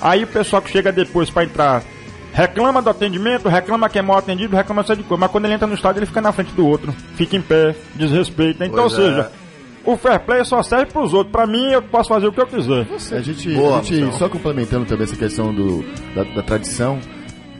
[0.00, 1.82] aí o pessoal que chega depois pra entrar
[2.32, 5.66] reclama do atendimento, reclama que é mal atendido, reclama de coisa, mas quando ele entra
[5.66, 8.66] no estádio ele fica na frente do outro, fica em pé, desrespeita.
[8.66, 9.06] Então, ou Pois é.
[9.10, 9.30] seja,
[9.86, 12.46] o fair play só serve pros outros, pra mim eu posso fazer o que eu
[12.46, 12.86] quiser.
[13.12, 15.82] A gente, Boa, a gente só complementando também essa questão do,
[16.14, 16.98] da, da tradição,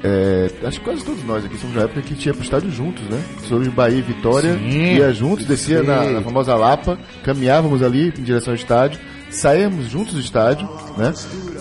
[0.03, 2.71] é, acho que quase todos nós aqui somos da época que a ia pro estádio
[2.71, 3.23] juntos, né?
[3.49, 8.53] Sobre Bahia e Vitória, ia juntos, descia na, na famosa Lapa, caminhávamos ali em direção
[8.53, 11.13] ao estádio, saíamos juntos do estádio, né?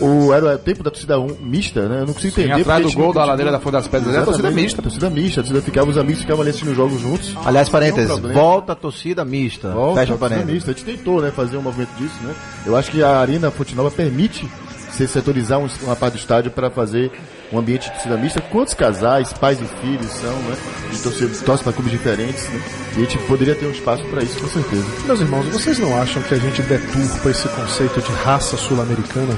[0.01, 2.01] O, era o tempo da torcida um, mista, né?
[2.01, 2.61] Eu não consigo Sim, entender.
[2.61, 4.81] atrás porque a do gol da ladeira da Fonte das Pedras, é a torcida mista.
[4.81, 7.36] Torcida mista, a torcida ficava, os amigos ficavam ali assistindo os jogos juntos.
[7.45, 9.71] Aliás, parênteses, volta a torcida mista.
[9.71, 10.71] Volta, Fecha a torcida mista.
[10.71, 12.33] A gente tentou, né, fazer um movimento disso, né?
[12.65, 14.47] Eu acho que a Arena Fonte Nova permite
[14.95, 17.11] você setorizar um- uma parte do estádio para fazer
[17.51, 18.41] um ambiente de torcida mista.
[18.41, 20.55] Quantos casais, pais e filhos são, né?
[20.91, 22.61] De torcer, torcem para clubes diferentes, né?
[22.93, 24.83] E a gente poderia ter um espaço para isso, com certeza.
[25.05, 29.37] Meus irmãos, vocês não acham que a gente deturpa esse conceito de raça sul-americana?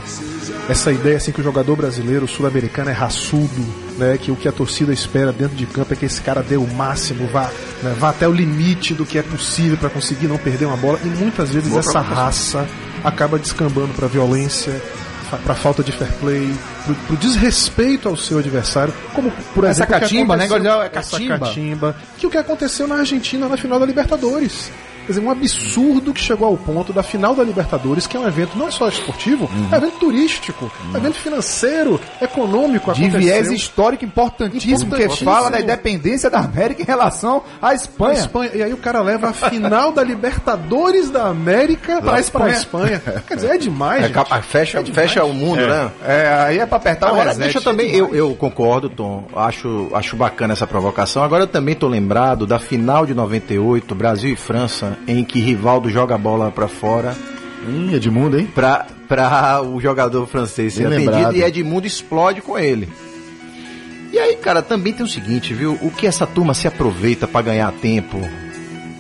[0.70, 3.66] Essa ideia assim que o jogador brasileiro sul-americano é raçudo,
[3.98, 4.18] né?
[4.18, 6.68] Que o que a torcida espera dentro de campo é que esse cara dê o
[6.68, 7.50] máximo, vá,
[7.82, 11.00] né, vá até o limite do que é possível para conseguir não perder uma bola.
[11.04, 12.68] E muitas vezes essa raça
[13.04, 14.74] acaba descambando para violência,
[15.36, 16.54] para falta de fair play,
[16.86, 20.46] pro, pro desrespeito ao seu adversário, como por Essa exemplo o que catimba, né?
[20.46, 24.72] é essa catimba, que o que aconteceu na Argentina na final da Libertadores.
[25.08, 28.28] Quer dizer, um absurdo que chegou ao ponto da final da Libertadores, que é um
[28.28, 32.94] evento não só esportivo, é um evento turístico, é um evento financeiro, econômico.
[32.94, 33.20] De aconteceu.
[33.20, 35.32] viés histórico importantíssimo, que Importantíssimo.
[35.32, 38.20] fala da independência da América em relação à Espanha.
[38.20, 38.52] Espanha.
[38.54, 42.54] E aí o cara leva a final da Libertadores da América pra Espanha.
[42.56, 43.02] Espanha.
[43.28, 44.14] Quer dizer, é demais, É, gente.
[44.14, 45.90] capa- fecha, fecha o mundo, né?
[46.06, 47.40] É, aí é pra apertar o Agora, reset.
[47.44, 51.24] deixa eu também, eu, eu concordo, Tom, acho, acho bacana essa provocação.
[51.24, 55.90] Agora eu também tô lembrado da final de 98, Brasil e França, em que Rivaldo
[55.90, 57.16] joga a bola pra fora
[57.68, 58.48] Hum, Edmundo, hein?
[58.54, 61.36] pra, pra o jogador francês ser Bem atendido lembrado.
[61.36, 62.88] e Edmundo explode com ele.
[64.14, 65.78] E aí, cara, também tem o seguinte, viu?
[65.82, 68.18] O que essa turma se aproveita pra ganhar tempo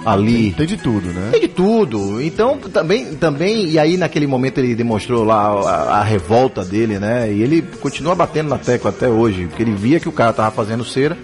[0.05, 0.53] ali.
[0.53, 1.29] Tem de tudo, né?
[1.31, 2.21] Tem de tudo.
[2.21, 7.31] Então, também, também, e aí naquele momento ele demonstrou lá a, a revolta dele, né?
[7.31, 10.51] E ele continua batendo na tecla até hoje, porque ele via que o cara tava
[10.51, 11.17] fazendo cera.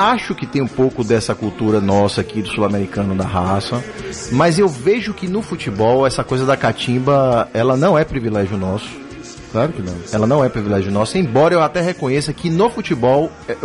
[0.00, 3.84] Acho que tem um pouco dessa cultura nossa aqui do sul-americano da raça,
[4.32, 8.88] mas eu vejo que no futebol essa coisa da catimba, ela não é privilégio nosso.
[9.52, 9.94] Claro que não.
[10.12, 13.56] Ela não é privilégio nosso, embora eu até reconheça que no futebol é-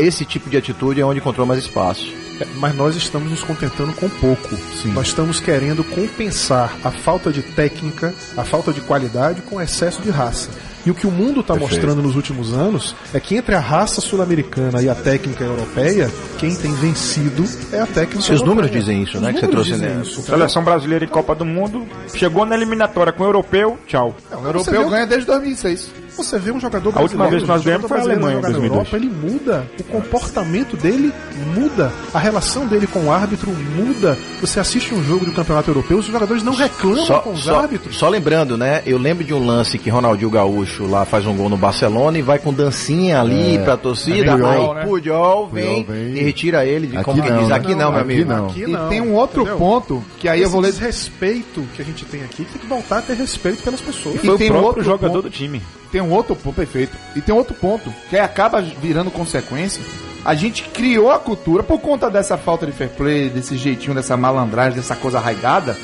[0.00, 2.10] esse tipo de atitude é onde encontrou mais espaço.
[2.40, 4.48] É, Mas nós estamos nos contentando com pouco.
[4.94, 10.10] Nós estamos querendo compensar a falta de técnica, a falta de qualidade com excesso de
[10.10, 10.48] raça.
[10.84, 14.00] E o que o mundo está mostrando nos últimos anos é que entre a raça
[14.00, 18.46] sul-americana e a técnica europeia, quem tem vencido é a técnica Seus europeia.
[18.48, 20.00] números dizem isso, Os né, que você números trouxe, né?
[20.02, 20.38] isso, entendeu?
[20.38, 24.14] Seleção brasileira em Copa do Mundo, chegou na eliminatória com o europeu, tchau.
[24.32, 26.01] O Você europeu ganha desde 2006.
[26.16, 28.38] Você vê um jogador A última brasileiro, vez que nós ganhamos foi a brasileiro Alemanha,
[28.38, 28.78] em na 2002.
[28.78, 31.12] Europa, ele muda, o comportamento dele
[31.54, 34.16] muda, a relação dele com o árbitro muda.
[34.40, 37.60] Você assiste um jogo do campeonato europeu, os jogadores não reclamam Só, com os só-
[37.60, 37.96] árbitros.
[37.96, 38.82] só lembrando, né?
[38.86, 42.22] Eu lembro de um lance que Ronaldinho Gaúcho lá faz um gol no Barcelona e
[42.22, 44.32] vai com dancinha ali pra torcida.
[44.32, 44.84] É Puyol, aí né?
[44.86, 46.14] Puyol vem, vem.
[46.16, 47.48] e retira ele de Aqui como que não, diz.
[47.48, 47.54] né?
[47.56, 48.30] Aqui não, meu amigo.
[48.30, 48.46] não.
[48.46, 49.58] Aqui E não, tem um outro entendeu?
[49.58, 50.72] ponto que aí eu Esse vou ler.
[50.72, 54.16] desrespeito que a gente tem aqui tem que voltar a ter respeito pelas pessoas.
[54.16, 55.22] E Foi o tem um próprio outro jogador ponto.
[55.22, 55.60] do time.
[55.92, 56.96] Tem um outro ponto, perfeito.
[57.14, 59.82] E tem outro ponto, que aí acaba virando consequência.
[60.24, 64.16] A gente criou a cultura, por conta dessa falta de fair play, desse jeitinho, dessa
[64.16, 65.76] malandragem, dessa coisa arraigada,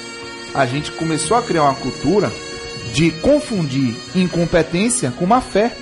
[0.55, 2.33] a gente começou a criar uma cultura
[2.95, 5.73] de confundir incompetência com má fé.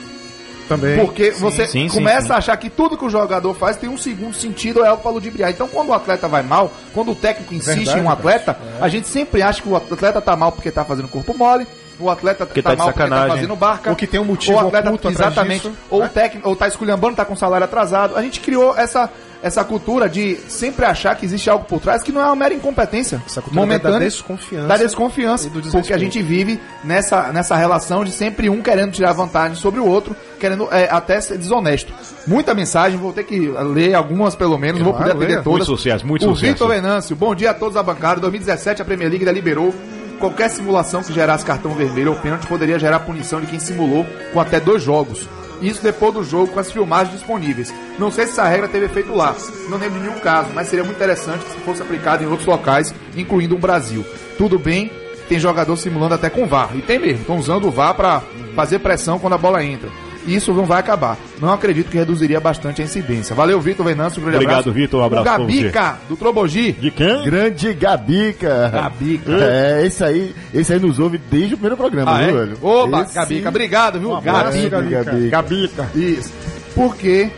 [0.68, 0.98] Também.
[0.98, 2.32] Porque você sim, sim, começa sim.
[2.32, 5.12] a achar que tudo que o jogador faz tem um segundo sentido, é algo para
[5.12, 5.50] ludibriar.
[5.50, 8.82] Então, quando o atleta vai mal, quando o técnico insiste Verdade, em um atleta, É.
[8.82, 11.68] a gente sempre acha que o atleta tá mal porque tá fazendo corpo mole,
[11.98, 13.36] o atleta Porque tá, tá mal porque tá sacanagem.
[13.36, 16.06] fazendo barca, Ou que tem um motivo ou o atleta, oculto exatamente, disso, ou né?
[16.06, 18.16] o técnico, ou tá esculhambando, tá com salário atrasado.
[18.16, 19.10] A gente criou essa
[19.42, 22.54] essa cultura de sempre achar que existe algo por trás que não é uma mera
[22.54, 25.82] incompetência Essa cultura da momentânea desconfiança da desconfiança do desrespeito.
[25.82, 29.86] porque a gente vive nessa, nessa relação de sempre um querendo tirar vantagem sobre o
[29.86, 31.92] outro, querendo é, até ser desonesto.
[32.26, 35.44] Muita mensagem, vou ter que ler algumas pelo menos, não vou Claro, poder atender leia.
[35.44, 35.68] todas.
[35.68, 36.52] Muito sucesso, muito o sucesso.
[36.54, 38.20] Vitor Venâncio, bom dia a todos da bancada.
[38.22, 39.72] 2017 a Premier League ainda liberou
[40.18, 44.40] qualquer simulação que gerasse cartão vermelho ou pênalti poderia gerar punição de quem simulou com
[44.40, 45.28] até dois jogos.
[45.60, 47.72] Isso depois do jogo com as filmagens disponíveis.
[47.98, 49.34] Não sei se essa regra teve efeito lá.
[49.70, 53.54] Não lembro nenhum caso, mas seria muito interessante se fosse aplicado em outros locais, incluindo
[53.54, 54.04] o Brasil.
[54.36, 54.90] Tudo bem,
[55.28, 56.76] tem jogador simulando até com VAR.
[56.76, 58.22] E tem mesmo, estão usando o VAR para
[58.54, 59.88] fazer pressão quando a bola entra.
[60.26, 61.16] Isso não vai acabar.
[61.40, 63.34] Não acredito que reduziria bastante a incidência.
[63.34, 64.20] Valeu, Vitor Venâncio.
[64.20, 64.72] Um grande Obrigado, abraço.
[64.72, 66.72] Vitor, um abraço O Gabica, do Trobogi.
[66.72, 67.24] De quem?
[67.24, 68.68] Grande Gabica.
[68.68, 69.32] Gabica.
[69.32, 72.26] É, esse aí, esse aí nos ouve desde o primeiro programa, Ah, é?
[72.26, 72.58] viu, velho?
[72.60, 74.10] Oba, Esse- Gabica, obrigado, viu?
[74.10, 75.04] Um abraço, Gabica.
[75.04, 75.28] Gabica.
[75.30, 75.90] Gabica.
[75.94, 76.32] Isso.
[76.74, 77.30] Porque,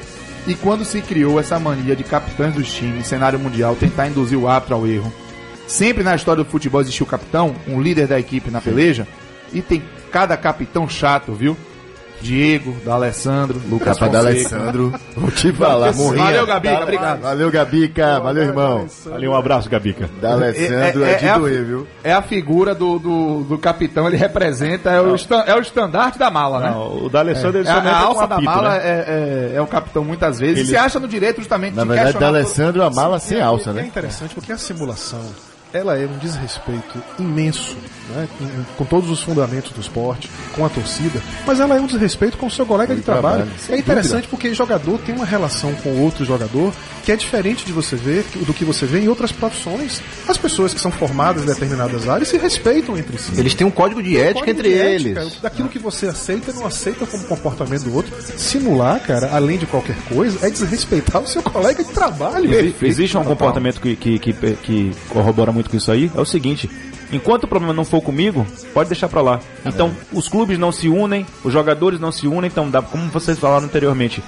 [0.46, 4.48] e quando se criou essa mania de capitães dos times, cenário mundial, tentar induzir o
[4.48, 5.12] árbitro ao erro,
[5.66, 9.06] sempre na história do futebol existiu o capitão, um líder da equipe na peleja,
[9.52, 11.54] e tem cada capitão chato, viu?
[12.20, 14.18] Diego, da Alessandro, Lucas Capa da.
[14.18, 14.92] Alessandro.
[15.16, 15.92] Vou te falar.
[15.94, 16.24] morrinha.
[16.24, 17.20] Valeu, Gabica, obrigado.
[17.20, 18.20] Valeu, Gabica.
[18.20, 18.86] Valeu, irmão.
[19.14, 20.08] Ali um abraço, Gabica.
[20.20, 21.86] Da Alessandro é, de a, doer, viu?
[22.02, 26.18] é a figura do, do, do capitão, ele representa, é o, estan- é o estandarte
[26.18, 26.70] da mala, né?
[26.70, 28.80] Não, o da Alessandro ele É, a, a alça da mala né?
[28.82, 30.58] é, é, é o capitão muitas vezes.
[30.58, 33.70] Ele- Se acha no direito justamente Na de verdade, da Alessandro a mala sem alça,
[33.70, 33.82] É né?
[33.86, 35.20] interessante porque a simulação
[35.72, 37.76] ela é um desrespeito imenso,
[38.14, 41.86] né, com, com todos os fundamentos do esporte, com a torcida, mas ela é um
[41.86, 43.44] desrespeito com o seu colega de trabalho.
[43.44, 46.72] trabalho, é interessante porque jogador tem uma relação com outro jogador
[47.04, 50.00] que é diferente de você ver do que você vê em outras profissões.
[50.26, 53.32] As pessoas que são formadas em determinadas áreas se respeitam entre si.
[53.38, 55.16] Eles têm um código de ética Código entre de eles.
[55.16, 58.12] ética, Daquilo que você aceita não aceita como comportamento do outro.
[58.36, 62.52] Simular, cara, além de qualquer coisa, é desrespeitar o seu colega de trabalho.
[62.54, 66.10] Exi- Existe um comportamento que, que, que, que corrobora muito com isso aí.
[66.14, 66.70] É o seguinte:
[67.12, 69.40] enquanto o problema não for comigo, pode deixar pra lá.
[69.66, 72.48] Então, os clubes não se unem, os jogadores não se unem.
[72.48, 74.22] Então, dá, como vocês falaram anteriormente,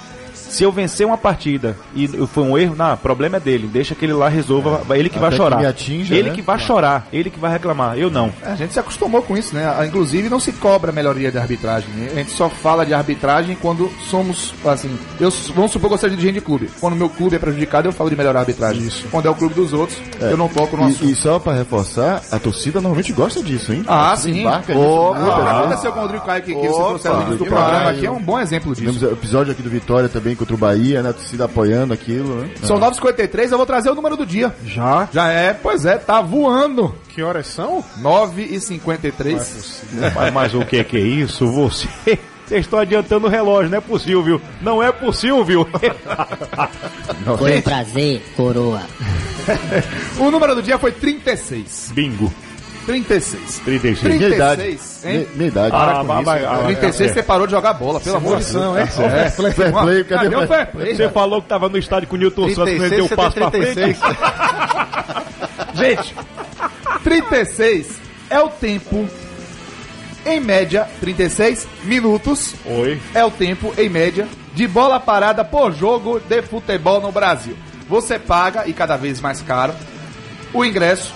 [0.51, 3.69] se eu vencer uma partida e foi um erro, não, o problema é dele.
[3.69, 4.83] Deixa que ele lá resolva.
[4.91, 5.57] Ele que vai Até que chorar.
[5.59, 6.35] me atinja, ele né?
[6.35, 7.07] que vai chorar.
[7.13, 7.97] Ele que vai reclamar.
[7.97, 8.33] Eu não.
[8.43, 9.65] A gente se acostumou com isso, né?
[9.79, 11.89] Ah, Inclusive não se cobra melhoria de arbitragem.
[12.13, 14.91] A gente só fala de arbitragem quando somos, assim,
[15.21, 16.69] eu vamos supor que eu seja dirigente de clube.
[16.81, 18.83] Quando meu clube é prejudicado, eu falo de melhorar a arbitragem.
[18.83, 19.07] Isso.
[19.11, 21.05] Quando é o clube dos outros, eu não toco no assunto.
[21.05, 23.85] E, e só pra reforçar, a torcida normalmente gosta disso, hein?
[23.87, 24.41] Ah, sim.
[24.41, 25.59] embarca Opa, nisso o que muitas vezes.
[25.59, 28.11] aconteceu com o Rodrigo Caio que, que você trouxe no início do programa aqui é
[28.11, 28.81] um bom exemplo disso.
[28.81, 31.11] Tivemos o episódio aqui do Vitória também contra o Bahia, né?
[31.11, 32.51] A torcida apoiando aquilo, né?
[32.63, 34.55] São 9h53, eu vou trazer o número do dia.
[34.65, 35.07] Já?
[35.13, 36.95] Já é, pois é, tá voando.
[37.11, 37.85] Que horas são?
[38.01, 39.83] 9h53.
[40.15, 41.47] Mas, mas o que que é isso?
[41.47, 41.89] Você...
[42.51, 44.43] Vocês estão adiantando o relógio, não é possível, viu?
[44.61, 45.69] Não é possível.
[47.39, 48.83] Foi um prazer, coroa.
[50.19, 51.93] O número do dia foi 36.
[51.95, 52.33] Bingo.
[52.91, 53.59] 36.
[53.65, 54.01] 36.
[54.01, 54.63] 36, Minha idade.
[55.05, 55.27] hein?
[55.35, 55.75] Minha, idade.
[55.77, 56.31] Ah, com isso.
[56.31, 58.77] ah, 36 você parou de jogar bola, pelo amor de Deus.
[58.77, 58.83] Hein?
[59.05, 60.97] É, Fair play, cadê cadê o fair play?
[60.97, 63.51] Você falou que tava no estádio com o Newton Santos, ele deu o passo pra
[63.51, 63.75] frente.
[63.75, 63.99] 36.
[65.75, 66.15] Gente,
[67.05, 67.87] 36
[68.29, 69.09] é o tempo,
[70.27, 73.01] em média, 36 minutos Oi.
[73.15, 77.57] é o tempo, em média, de bola parada por jogo de futebol no Brasil.
[77.89, 79.73] Você paga, e cada vez mais caro,
[80.53, 81.15] o ingresso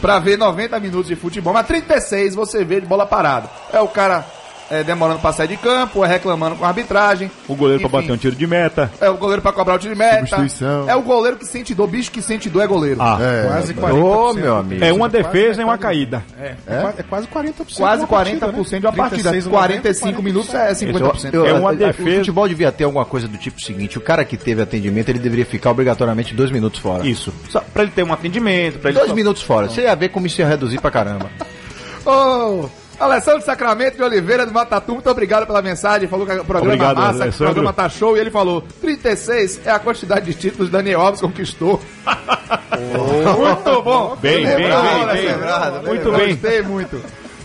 [0.00, 3.48] pra ver 90 minutos de futebol, mas 36 você vê de bola parada.
[3.72, 4.24] É o cara
[4.70, 7.30] é, demorando pra sair de campo, é reclamando com a arbitragem.
[7.48, 8.06] O goleiro pra Enfim.
[8.08, 8.90] bater um tiro de meta.
[9.00, 10.18] É o goleiro pra cobrar o tiro de meta.
[10.26, 10.88] Substituição.
[10.88, 13.00] É o goleiro que sente dor, bicho que sente dor é goleiro.
[13.00, 13.94] Ah, É, Quase rapaz.
[13.94, 14.04] 40%.
[14.04, 14.84] Ô, meu amigo.
[14.84, 16.22] é uma defesa e uma caída.
[16.40, 17.76] É, qua- é quase 40%.
[17.76, 18.88] Quase de uma partida, 40% de né?
[18.88, 19.30] uma partida.
[19.30, 21.34] 36 no 45 90, minutos é 50%.
[21.34, 22.08] Eu- É uma a- a- defesa.
[22.10, 25.18] O futebol devia ter alguma coisa do tipo seguinte: o cara que teve atendimento, ele
[25.18, 27.06] deveria ficar obrigatoriamente dois minutos fora.
[27.06, 27.32] Isso.
[27.48, 29.68] Só pra ele ter um atendimento, pra ele Dois só- minutos fora.
[29.68, 31.30] Você ia ver como isso ia reduzir pra caramba.
[32.06, 36.08] Ô, Alessandro Sacramento de Oliveira do Matatu, muito obrigado pela mensagem.
[36.08, 38.16] Falou que o programa Obrigado, massa, que o programa tá show.
[38.16, 41.80] E ele falou: 36 é a quantidade de títulos que Daniel Alves conquistou.
[42.08, 44.16] muito bom.
[44.20, 45.82] Bem, bem, Lembrado, bem, bem.
[45.86, 46.28] Muito bem.
[46.34, 47.00] Gostei muito.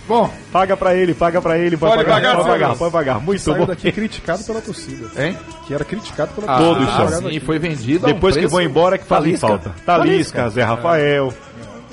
[0.06, 1.78] Bom, Paga pra ele, paga pra ele.
[1.78, 3.20] Pode, Pode pagar, pagar, pode pagar, pode pagar.
[3.22, 3.66] Muito Saiu bom.
[3.66, 5.08] daqui criticado pela torcida.
[5.16, 5.38] hein?
[5.66, 7.22] Que era criticado pela Ah, Todos torcida.
[7.22, 7.30] são.
[7.30, 8.06] sim, foi vendido.
[8.06, 9.48] a um Depois que vão embora que fazem Talisca.
[9.48, 9.76] falta.
[9.86, 11.34] Talisca, Zé Rafael,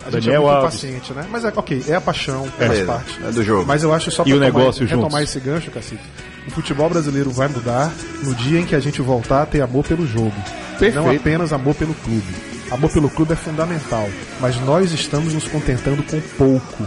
[0.07, 0.75] A gente Daniel é muito Alves.
[0.75, 1.27] paciente, né?
[1.31, 3.21] Mas é ok, é a paixão, É, faz parte.
[3.25, 3.65] é do jogo.
[3.67, 5.37] Mas eu acho só E pra o tomar- negócio retomar juntos.
[5.37, 6.03] esse gancho, Cacique.
[6.47, 7.93] O futebol brasileiro vai mudar
[8.23, 10.33] no dia em que a gente voltar a ter amor pelo jogo.
[10.79, 10.95] Perfeito.
[10.95, 12.35] Não apenas amor pelo clube.
[12.71, 14.09] Amor pelo clube é fundamental.
[14.41, 16.87] Mas nós estamos nos contentando com pouco.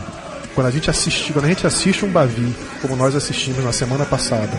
[0.55, 4.05] Quando a gente assiste, quando a gente assiste um Bavi, como nós assistimos na semana
[4.05, 4.49] passada,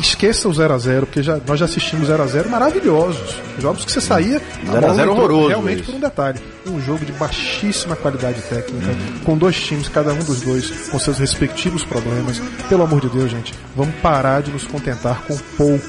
[0.00, 3.36] esqueça o 0 a 0 porque já, nós já assistimos 0 a 0 maravilhosos.
[3.58, 6.40] Jogos que você saía, a 0 a bola 0 entrou horroroso, realmente por um detalhe.
[6.66, 11.18] Um jogo de baixíssima qualidade técnica, com dois times, cada um dos dois com seus
[11.18, 12.40] respectivos problemas.
[12.68, 15.86] Pelo amor de Deus, gente, vamos parar de nos contentar com pouco.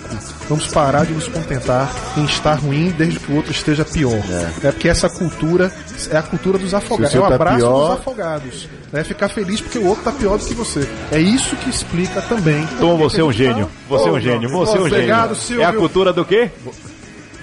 [0.47, 4.13] Vamos parar de nos contentar em estar ruim desde que o outro esteja pior.
[4.63, 5.71] É, porque essa cultura
[6.11, 7.13] é a cultura dos afogados.
[7.15, 8.69] É o tá abraço pior- dos afogados.
[8.93, 10.87] É ficar feliz porque o outro tá pior do que você.
[11.11, 12.67] É isso que explica também.
[12.75, 13.65] Então que você é um gênio.
[13.65, 14.49] tá- Você é um gênio.
[14.49, 15.35] Você é um Obrigado, gênio.
[15.35, 15.63] Silvio.
[15.63, 16.49] É a cultura do quê?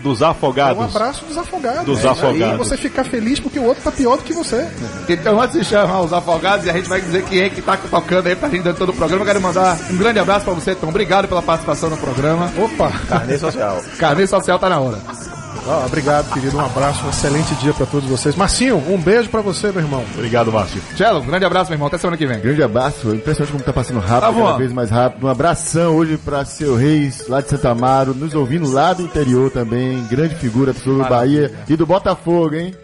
[0.03, 0.85] Dos É um afogados.
[0.97, 1.85] abraço dos afogados.
[1.85, 2.55] Dos É, afogados.
[2.55, 4.69] E você ficar feliz porque o outro tá pior do que você.
[5.09, 7.77] Então, antes de chamar os afogados, e a gente vai dizer quem é que tá
[7.77, 10.55] tocando aí pra gente dentro todo o programa, eu quero mandar um grande abraço pra
[10.55, 10.89] você, Tom.
[10.89, 12.53] Obrigado pela participação no programa.
[12.59, 12.93] Opa!
[13.09, 13.83] Carnê social.
[13.99, 14.99] Carnê Social tá na hora.
[15.67, 16.57] Ó, obrigado, querido.
[16.57, 18.35] Um abraço, um excelente dia pra todos vocês.
[18.37, 20.05] Marcinho, um beijo pra você, meu irmão.
[20.15, 20.81] Obrigado, Márcio.
[20.95, 21.89] Tchelo, um grande abraço, meu irmão.
[21.89, 22.41] Até semana que vem.
[22.41, 25.27] Grande abraço, impressionante como tá passando rápido, Tá cada vez mais rápido.
[25.27, 29.51] Um abração hoje pra seu Reis, lá de Santa Amaro, nos ouvindo lá do interior
[29.51, 30.03] também.
[30.05, 32.75] Grande figura do Bahia e do Botafogo, hein?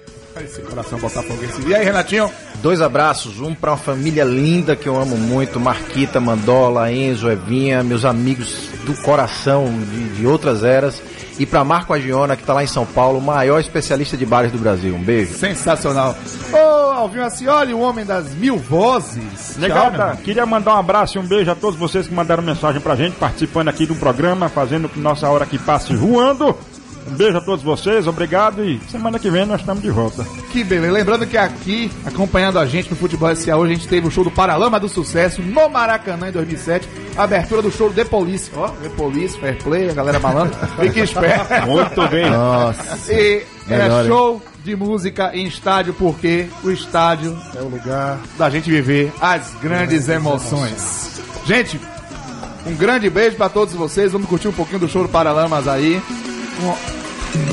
[0.41, 1.61] Esse coração botafoguense.
[1.67, 2.31] E aí, Renatinho?
[2.63, 7.83] Dois abraços, um pra uma família linda que eu amo muito, Marquita, Mandola, Enzo, Evinha,
[7.83, 11.03] meus amigos do coração de, de outras eras.
[11.39, 14.53] E pra Marco Agiona, que tá lá em São Paulo, o maior especialista de bares
[14.53, 14.95] do Brasil.
[14.95, 15.35] Um beijo.
[15.35, 16.17] Sensacional.
[16.53, 16.57] Ô,
[16.93, 19.57] Alvinho Acioli, o homem das mil vozes.
[19.57, 20.17] Legal, Tchau, tá?
[20.17, 23.17] Queria mandar um abraço e um beijo a todos vocês que mandaram mensagem pra gente,
[23.17, 26.57] participando aqui do programa, fazendo que nossa hora que passe voando.
[27.07, 30.25] Um beijo a todos vocês, obrigado e semana que vem nós estamos de volta.
[30.53, 30.93] Que beleza.
[30.93, 34.23] Lembrando que aqui, acompanhando a gente no Futebol SA, hoje a gente teve o show
[34.23, 36.89] do Paralama do Sucesso no Maracanã em 2007.
[37.17, 38.51] Abertura do show do The Police.
[38.57, 40.57] Ó, The Police, Fair Play, a galera malandra.
[40.81, 41.67] Fique esperto.
[41.69, 42.31] Muito bem.
[42.31, 43.13] Nossa.
[43.13, 44.07] E era Melhor, hein?
[44.09, 48.19] show de música em estádio, porque o estádio É o lugar.
[48.39, 51.21] da gente viver as grandes emoções.
[51.45, 51.81] Gente,
[52.65, 54.13] um grande beijo pra todos vocês.
[54.13, 56.01] Vamos curtir um pouquinho do show do Paralamas aí.
[56.61, 57.03] Com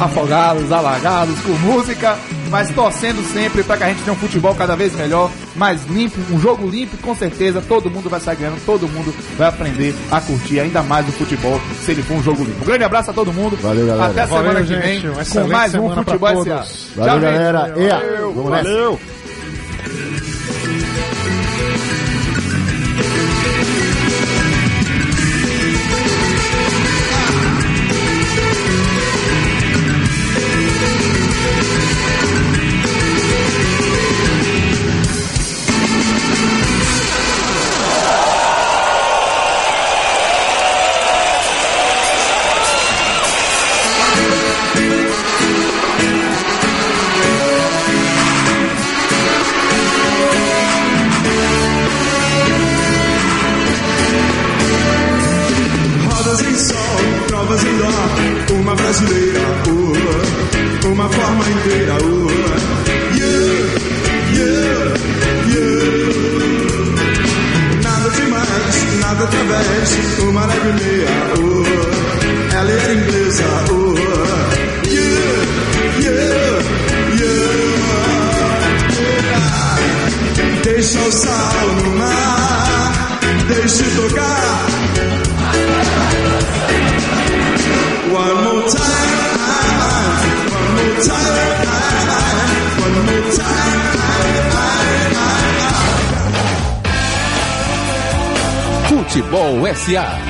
[0.03, 2.17] afogados, alagados, com música,
[2.49, 6.19] mas torcendo sempre pra que a gente tenha um futebol cada vez melhor, mais limpo,
[6.33, 10.19] um jogo limpo, com certeza todo mundo vai sair ganhando, todo mundo vai aprender a
[10.19, 12.61] curtir ainda mais o futebol se ele for um jogo limpo.
[12.61, 13.57] Um grande abraço a todo mundo.
[13.61, 14.11] Valeu, galera.
[14.11, 15.29] Até semana Valeu, que vem gente.
[15.29, 16.43] Com mais um Futebol.
[16.43, 16.49] SA.
[16.49, 17.21] Valeu, Tchau, gente.
[17.21, 17.73] galera.
[17.77, 18.01] Ea,
[18.33, 18.63] vamos nessa.
[18.69, 18.99] Valeu.
[99.89, 100.28] Futebol SA.